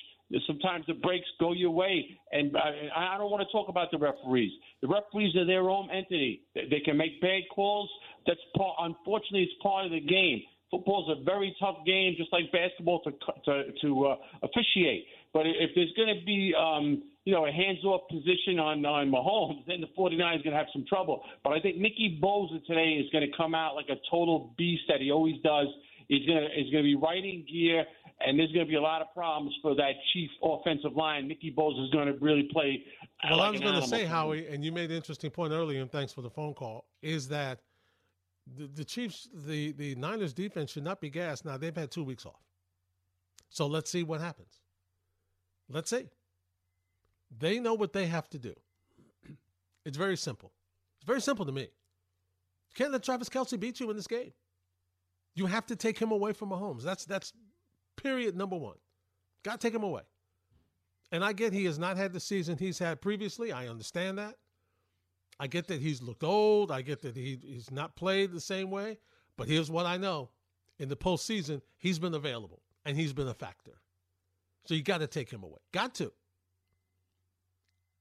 [0.45, 2.17] sometimes the breaks go your way.
[2.31, 4.51] And I, I don't want to talk about the referees.
[4.81, 6.41] The referees are their own entity.
[6.53, 7.89] They can make bad calls.
[8.27, 10.41] That's part, unfortunately, it's part of the game.
[10.71, 13.11] Football's a very tough game, just like basketball, to
[13.45, 15.05] to, to uh, officiate.
[15.33, 19.65] But if there's going to be, um, you know, a hands-off position on on Mahomes,
[19.67, 21.23] then the 49 is going to have some trouble.
[21.43, 24.83] But I think Nicky Bosa today is going to come out like a total beast
[24.87, 25.67] that he always does.
[26.07, 27.85] He's going to he's going to be right in gear,
[28.25, 31.27] and there's going to be a lot of problems for that chief offensive line.
[31.27, 32.83] Nicky Bosa is going to really play.
[33.29, 35.81] Well, like I was going to say, Howie, and you made an interesting point earlier,
[35.81, 36.85] and thanks for the phone call.
[37.03, 37.59] Is that
[38.57, 41.45] the, the Chiefs, the the Niners defense should not be gassed.
[41.45, 42.41] Now they've had two weeks off,
[43.49, 44.61] so let's see what happens.
[45.69, 46.05] Let's see.
[47.37, 48.55] They know what they have to do.
[49.85, 50.51] It's very simple.
[50.97, 51.61] It's very simple to me.
[51.61, 54.33] You can't let Travis Kelce beat you in this game.
[55.35, 56.83] You have to take him away from Mahomes.
[56.83, 57.33] That's that's
[57.95, 58.77] period number one.
[59.43, 60.01] Got to take him away.
[61.11, 63.51] And I get he has not had the season he's had previously.
[63.51, 64.35] I understand that.
[65.39, 66.71] I get that he's looked old.
[66.71, 68.97] I get that he, he's not played the same way.
[69.37, 70.29] But here's what I know
[70.77, 73.78] in the postseason, he's been available and he's been a factor.
[74.69, 75.57] So you got to take him away.
[75.71, 76.11] Got to.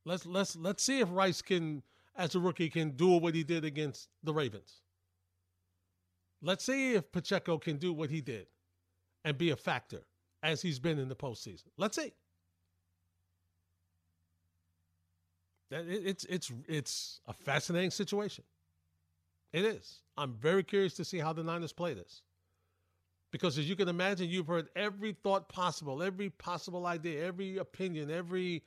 [0.04, 1.82] Let's let's let's see if Rice can,
[2.14, 4.82] as a rookie, can do what he did against the Ravens.
[6.42, 8.48] Let's see if Pacheco can do what he did
[9.24, 10.02] and be a factor
[10.42, 11.68] as he's been in the postseason.
[11.78, 12.12] Let's see.
[15.70, 18.44] It's it's it's a fascinating situation.
[19.54, 20.02] It is.
[20.18, 22.20] I'm very curious to see how the Niners play this.
[23.30, 28.10] Because as you can imagine, you've heard every thought possible, every possible idea, every opinion,
[28.10, 28.62] every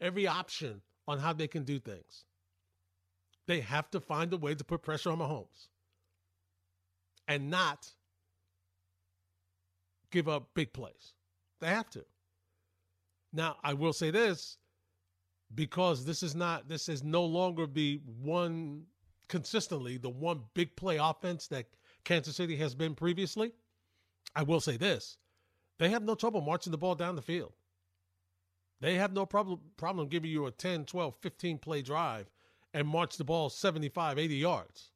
[0.00, 2.24] every option on how they can do things.
[3.46, 5.68] They have to find a way to put pressure on Mahomes
[7.28, 7.88] and not
[10.10, 11.14] give up big plays.
[11.60, 12.04] They have to.
[13.32, 14.58] Now, I will say this
[15.54, 18.84] because this is not this is no longer the one
[19.28, 21.66] consistently the one big play offense that
[22.04, 23.52] Kansas City has been previously.
[24.34, 25.18] I will say this.
[25.78, 27.52] They have no trouble marching the ball down the field.
[28.80, 32.30] They have no problem problem giving you a 10, 12, 15 play drive
[32.74, 34.90] and march the ball 75, 80 yards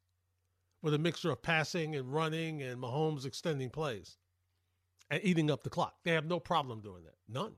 [0.81, 4.17] with a mixture of passing and running and Mahomes extending plays
[5.09, 5.95] and eating up the clock.
[6.03, 7.15] They have no problem doing that.
[7.27, 7.53] None.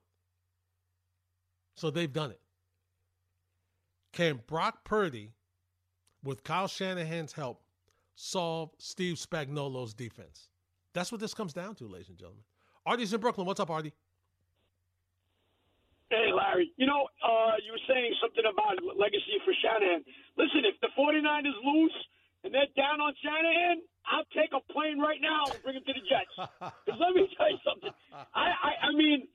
[1.76, 2.42] So they've done it.
[4.14, 5.32] Can Brock Purdy,
[6.24, 7.62] with Kyle Shanahan's help,
[8.16, 10.49] solve Steve Spagnuolo's defense?
[10.94, 12.44] That's what this comes down to, ladies and gentlemen.
[12.86, 13.46] Artie's in Brooklyn.
[13.46, 13.94] What's up, Artie?
[16.10, 16.74] Hey, Larry.
[16.78, 20.02] You know, uh, you were saying something about legacy for Shanahan.
[20.38, 21.94] Listen, if the 49ers lose
[22.44, 25.94] and they're down on Shanahan, I'll take a plane right now and bring him to
[25.94, 26.34] the Jets.
[26.86, 27.94] Because let me tell you something.
[28.34, 29.30] I, I, I mean,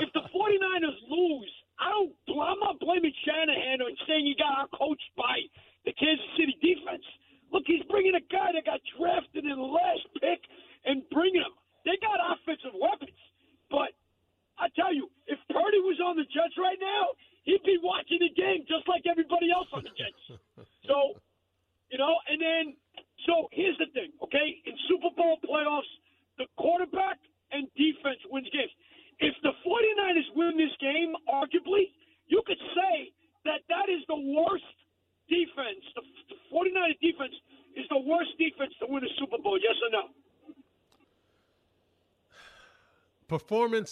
[0.00, 2.12] if the 49ers lose, I don't.
[2.40, 5.44] I'm not blaming Shanahan or saying he got outcoached by
[5.84, 7.04] the Kansas City defense.
[7.52, 10.40] Look, he's bringing a guy that got drafted in the last pick
[10.88, 11.52] and bringing him.
[11.84, 13.14] They got offensive weapons,
[13.70, 13.92] but
[14.58, 18.32] I tell you, if Purdy was on the Jets right now, he'd be watching the
[18.34, 20.40] game just like everybody else on the Jets.
[20.88, 21.14] so,
[21.92, 22.64] you know, and then
[23.24, 24.58] so here's the thing, okay?
[24.66, 25.88] In Super Bowl playoffs,
[26.38, 27.18] the quarterback
[27.52, 28.72] and defense wins games.
[29.18, 31.94] If the 49ers win this game, arguably,
[32.28, 33.12] you could say
[33.46, 34.66] that that is the worst
[35.28, 35.82] defense.
[35.94, 36.02] The,
[36.34, 37.34] the 49ers defense
[37.74, 40.04] is the worst defense to win a Super Bowl, yes or no?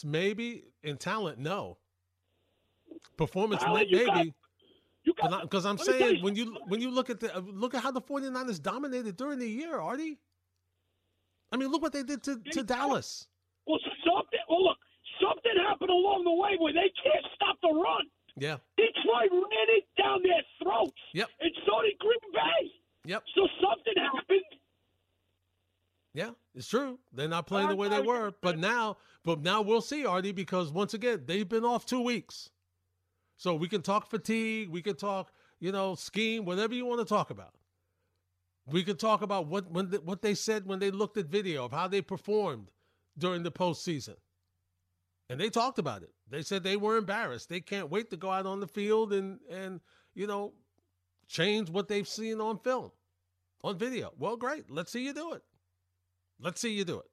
[0.02, 0.64] Performance, maybe.
[0.82, 1.78] In talent, no.
[3.16, 4.34] Performance, Talent, may, you got- maybe.
[5.04, 7.74] Because I'm let me tell saying you when you when you look at the look
[7.74, 10.18] at how the 49ers dominated during the year, Artie.
[11.52, 13.28] I mean, look what they did to, to Dallas.
[13.66, 14.38] Well, something.
[14.48, 14.78] Well, look,
[15.20, 18.04] something happened along the way where they can't stop the run.
[18.36, 18.56] Yeah.
[18.78, 20.98] Detroit ran it down their throats.
[21.12, 21.28] Yep.
[21.40, 22.72] And so did Green Bay.
[23.04, 23.22] Yep.
[23.34, 24.40] So something happened.
[26.14, 26.98] Yeah, it's true.
[27.14, 30.72] They're not playing the way they were, but now, but now we'll see, Artie, because
[30.72, 32.50] once again they've been off two weeks,
[33.36, 37.04] so we can talk fatigue, we can talk, you know, scheme, whatever you want to
[37.06, 37.54] talk about.
[38.66, 41.64] We can talk about what when the, what they said when they looked at video
[41.66, 42.70] of how they performed
[43.18, 44.16] during the postseason,
[45.28, 46.10] and they talked about it.
[46.30, 47.48] They said they were embarrassed.
[47.48, 49.80] They can't wait to go out on the field and and
[50.14, 50.54] you know
[51.28, 52.90] change what they've seen on film,
[53.62, 54.12] on video.
[54.18, 54.70] Well, great.
[54.70, 55.42] Let's see you do it.
[56.40, 57.10] Let's see you do it.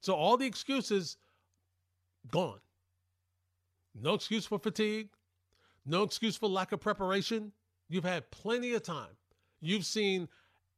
[0.00, 1.16] So all the excuses
[2.30, 2.60] gone.
[3.94, 5.10] No excuse for fatigue.
[5.84, 7.52] No excuse for lack of preparation.
[7.88, 9.16] You've had plenty of time.
[9.60, 10.28] You've seen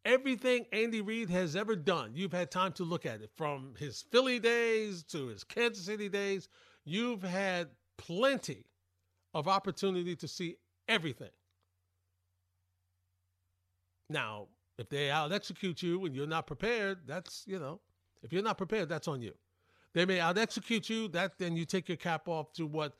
[0.05, 4.03] Everything Andy Reid has ever done, you've had time to look at it from his
[4.11, 6.49] Philly days to his Kansas City days.
[6.87, 7.69] You've had
[7.99, 8.65] plenty
[9.35, 10.57] of opportunity to see
[10.89, 11.31] everything.
[14.09, 14.49] Now,
[14.81, 17.81] if they out execute you and you're not prepared, that's, you know,
[18.23, 19.35] if you're not prepared, that's on you.
[19.93, 22.95] They may out execute you, that then you take your cap off to what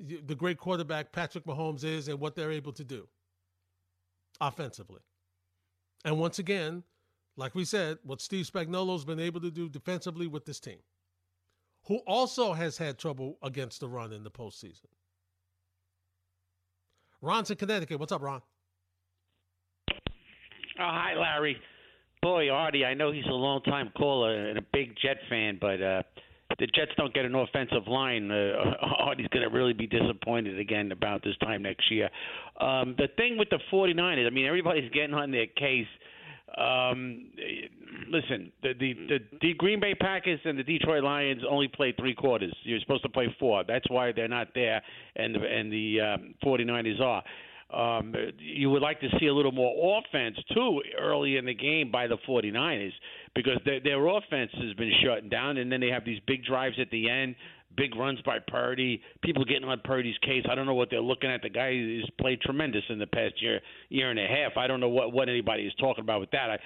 [0.00, 3.06] the great quarterback Patrick Mahomes is and what they're able to do
[4.40, 5.00] offensively.
[6.02, 6.82] And once again,
[7.36, 10.78] like we said, what Steve Spagnuolo's been able to do defensively with this team,
[11.88, 14.86] who also has had trouble against the run in the postseason.
[17.20, 18.00] Ron's in Connecticut.
[18.00, 18.40] What's up, Ron?
[20.80, 21.56] Oh, hi, Larry.
[22.22, 25.82] Boy, Artie, I know he's a long time caller and a big Jet fan, but
[25.82, 26.02] uh,
[26.58, 28.52] the Jets don't get an offensive line, uh,
[29.00, 32.08] Artie's going to really be disappointed again about this time next year.
[32.60, 35.86] Um, the thing with the 49ers, I mean, everybody's getting on their case.
[36.56, 37.26] Um,
[38.08, 42.14] listen, the, the the the Green Bay Packers and the Detroit Lions only play three
[42.14, 42.54] quarters.
[42.62, 43.64] You're supposed to play four.
[43.68, 44.80] That's why they're not there,
[45.14, 47.22] and the, and the um, 49ers are.
[47.70, 51.90] Um, you would like to see a little more offense too early in the game
[51.90, 52.92] by the 49ers
[53.34, 56.76] because their, their offense has been shut down, and then they have these big drives
[56.80, 57.34] at the end
[57.76, 59.00] big runs by Purdy.
[59.22, 60.44] People getting on Purdy's case.
[60.50, 61.42] I don't know what they're looking at.
[61.42, 64.56] The guy has played tremendous in the past year, year and a half.
[64.56, 66.50] I don't know what what anybody is talking about with that.
[66.50, 66.58] I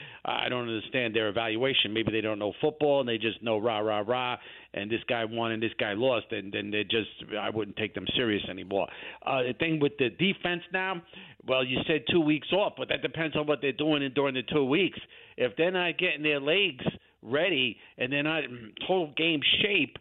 [0.47, 1.93] I don't understand their evaluation.
[1.93, 4.37] Maybe they don't know football and they just know rah rah rah.
[4.75, 7.95] And this guy won and this guy lost, and then they just I wouldn't take
[7.95, 8.87] them serious anymore.
[9.25, 11.03] Uh, the thing with the defense now,
[11.47, 14.43] well, you said two weeks off, but that depends on what they're doing during the
[14.43, 14.99] two weeks.
[15.37, 16.85] If they're not getting their legs
[17.23, 19.97] ready and they're not in total game shape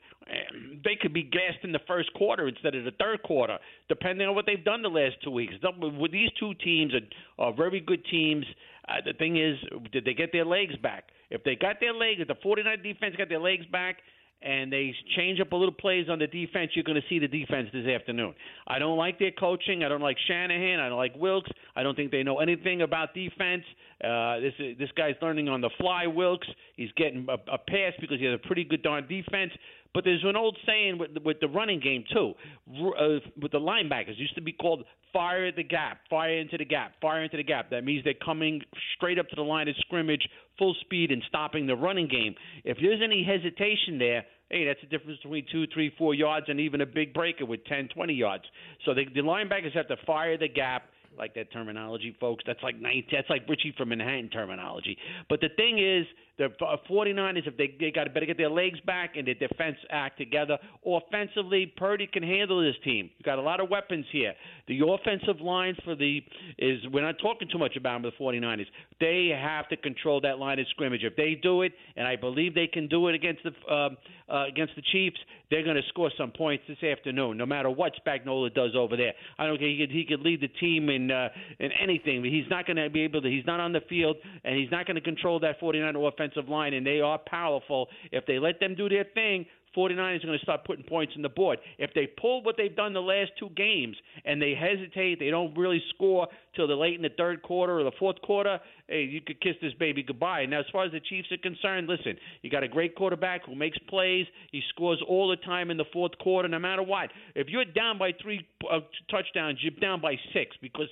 [0.83, 3.57] they could be gassed in the first quarter instead of the third quarter,
[3.89, 5.53] depending on what they've done the last two weeks.
[5.81, 8.45] With these two teams are, are very good teams.
[8.87, 9.57] Uh, the thing is,
[9.91, 11.05] did they get their legs back?
[11.29, 13.97] If they got their legs, if the 49 defense got their legs back,
[14.41, 17.27] and they change up a little plays on the defense, you're going to see the
[17.27, 18.33] defense this afternoon.
[18.67, 19.83] I don't like their coaching.
[19.83, 20.79] I don't like Shanahan.
[20.79, 21.51] I don't like Wilks.
[21.75, 23.63] I don't think they know anything about defense.
[24.03, 26.07] Uh, this this guy's learning on the fly.
[26.07, 26.47] Wilks.
[26.75, 29.51] He's getting a, a pass because he has a pretty good darn defense.
[29.93, 32.33] But there's an old saying with, with the running game too,
[32.69, 36.93] uh, with the linebackers used to be called fire the gap, fire into the gap,
[37.01, 37.69] fire into the gap.
[37.71, 38.61] That means they're coming
[38.95, 40.27] straight up to the line of scrimmage,
[40.57, 42.35] full speed, and stopping the running game.
[42.63, 46.59] If there's any hesitation there, hey, that's the difference between two, three, four yards, and
[46.59, 48.43] even a big breaker with 10, 20 yards.
[48.85, 50.83] So the, the linebackers have to fire the gap
[51.17, 52.43] like that terminology, folks.
[52.47, 54.97] That's like 19, that's like Richie from Manhattan terminology.
[55.29, 56.05] But the thing is,
[56.49, 59.77] the 49ers, if they they got to better get their legs back and their defense
[59.89, 60.57] act together.
[60.85, 63.09] Offensively, Purdy can handle this team.
[63.17, 64.33] You got a lot of weapons here.
[64.67, 66.21] The offensive line for the
[66.57, 68.65] is we're not talking too much about them, the 49ers.
[68.99, 71.03] They have to control that line of scrimmage.
[71.03, 73.97] If they do it, and I believe they can do it against the um,
[74.29, 75.17] uh, against the Chiefs,
[75.49, 77.37] they're going to score some points this afternoon.
[77.37, 79.67] No matter what Spagnuolo does over there, I don't care.
[79.67, 81.29] He could, he could lead the team in uh,
[81.59, 83.29] in anything, but he's not going to be able to.
[83.29, 85.99] He's not on the field, and he's not going to control that 49er
[86.31, 86.73] offensive line.
[86.73, 87.89] And they are powerful.
[88.11, 89.45] If they let them do their thing,
[89.75, 91.59] 49ers are going to start putting points on the board.
[91.77, 93.95] If they pull what they've done the last two games
[94.25, 97.83] and they hesitate, they don't really score till the late in the third quarter or
[97.83, 100.45] the fourth quarter, hey, you could kiss this baby goodbye.
[100.45, 103.55] Now, as far as the Chiefs are concerned, listen, you got a great quarterback who
[103.55, 104.25] makes plays.
[104.51, 107.09] He scores all the time in the fourth quarter, no matter what.
[107.35, 110.89] If you're down by three uh, touchdowns, you're down by six because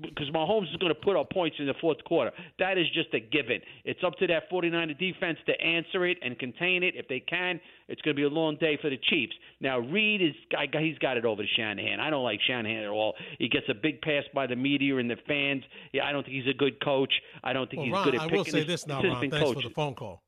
[0.00, 2.30] because Mahomes is going to put up points in the fourth quarter.
[2.58, 3.60] That is just a given.
[3.84, 6.94] It's up to that 49er defense to answer it and contain it.
[6.96, 9.32] If they can, it's going to be a long day for the Chiefs.
[9.60, 10.34] Now, Reid is
[10.78, 12.00] he's got it over to Shanahan.
[12.00, 13.14] I don't like Shanahan at all.
[13.38, 15.62] He gets a big pass by the media and the fans.
[15.92, 17.12] Yeah, I don't think he's a good coach.
[17.44, 19.02] I don't think well, he's Ron, good at I picking will say his this now,
[19.02, 19.30] Ron.
[19.30, 20.22] Thanks for the phone call.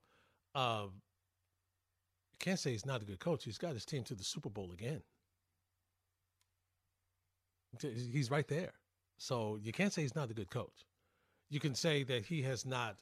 [0.55, 0.93] Um,
[2.33, 3.45] you can't say he's not a good coach.
[3.45, 5.03] He's got his team to the Super Bowl again.
[7.81, 8.73] He's right there.
[9.19, 10.87] So you can't say he's not a good coach.
[11.51, 12.97] You can say that he has not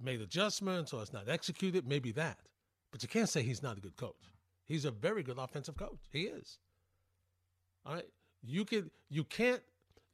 [0.00, 2.38] made adjustments or has not executed, maybe that.
[2.96, 4.32] But you can't say he's not a good coach.
[4.64, 6.00] He's a very good offensive coach.
[6.10, 6.56] He is.
[7.84, 8.08] All right.
[8.42, 9.60] You can you can't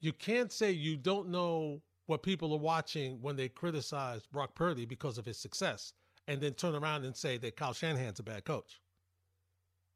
[0.01, 4.85] you can't say you don't know what people are watching when they criticize Brock Purdy
[4.85, 5.93] because of his success
[6.27, 8.81] and then turn around and say that Kyle Shanahan's a bad coach.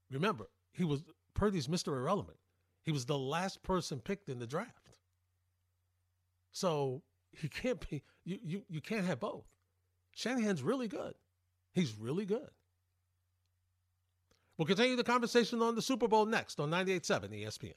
[0.08, 1.02] Remember, he was
[1.34, 1.88] Purdy's Mr.
[1.88, 2.38] Irrelevant.
[2.84, 5.00] He was the last person picked in the draft.
[6.52, 9.48] So he can't be you you, you can't have both.
[10.14, 11.14] Shanahan's really good.
[11.74, 12.50] He's really good.
[14.58, 17.74] We'll continue the conversation on the Super Bowl next on 98.7 ESPN.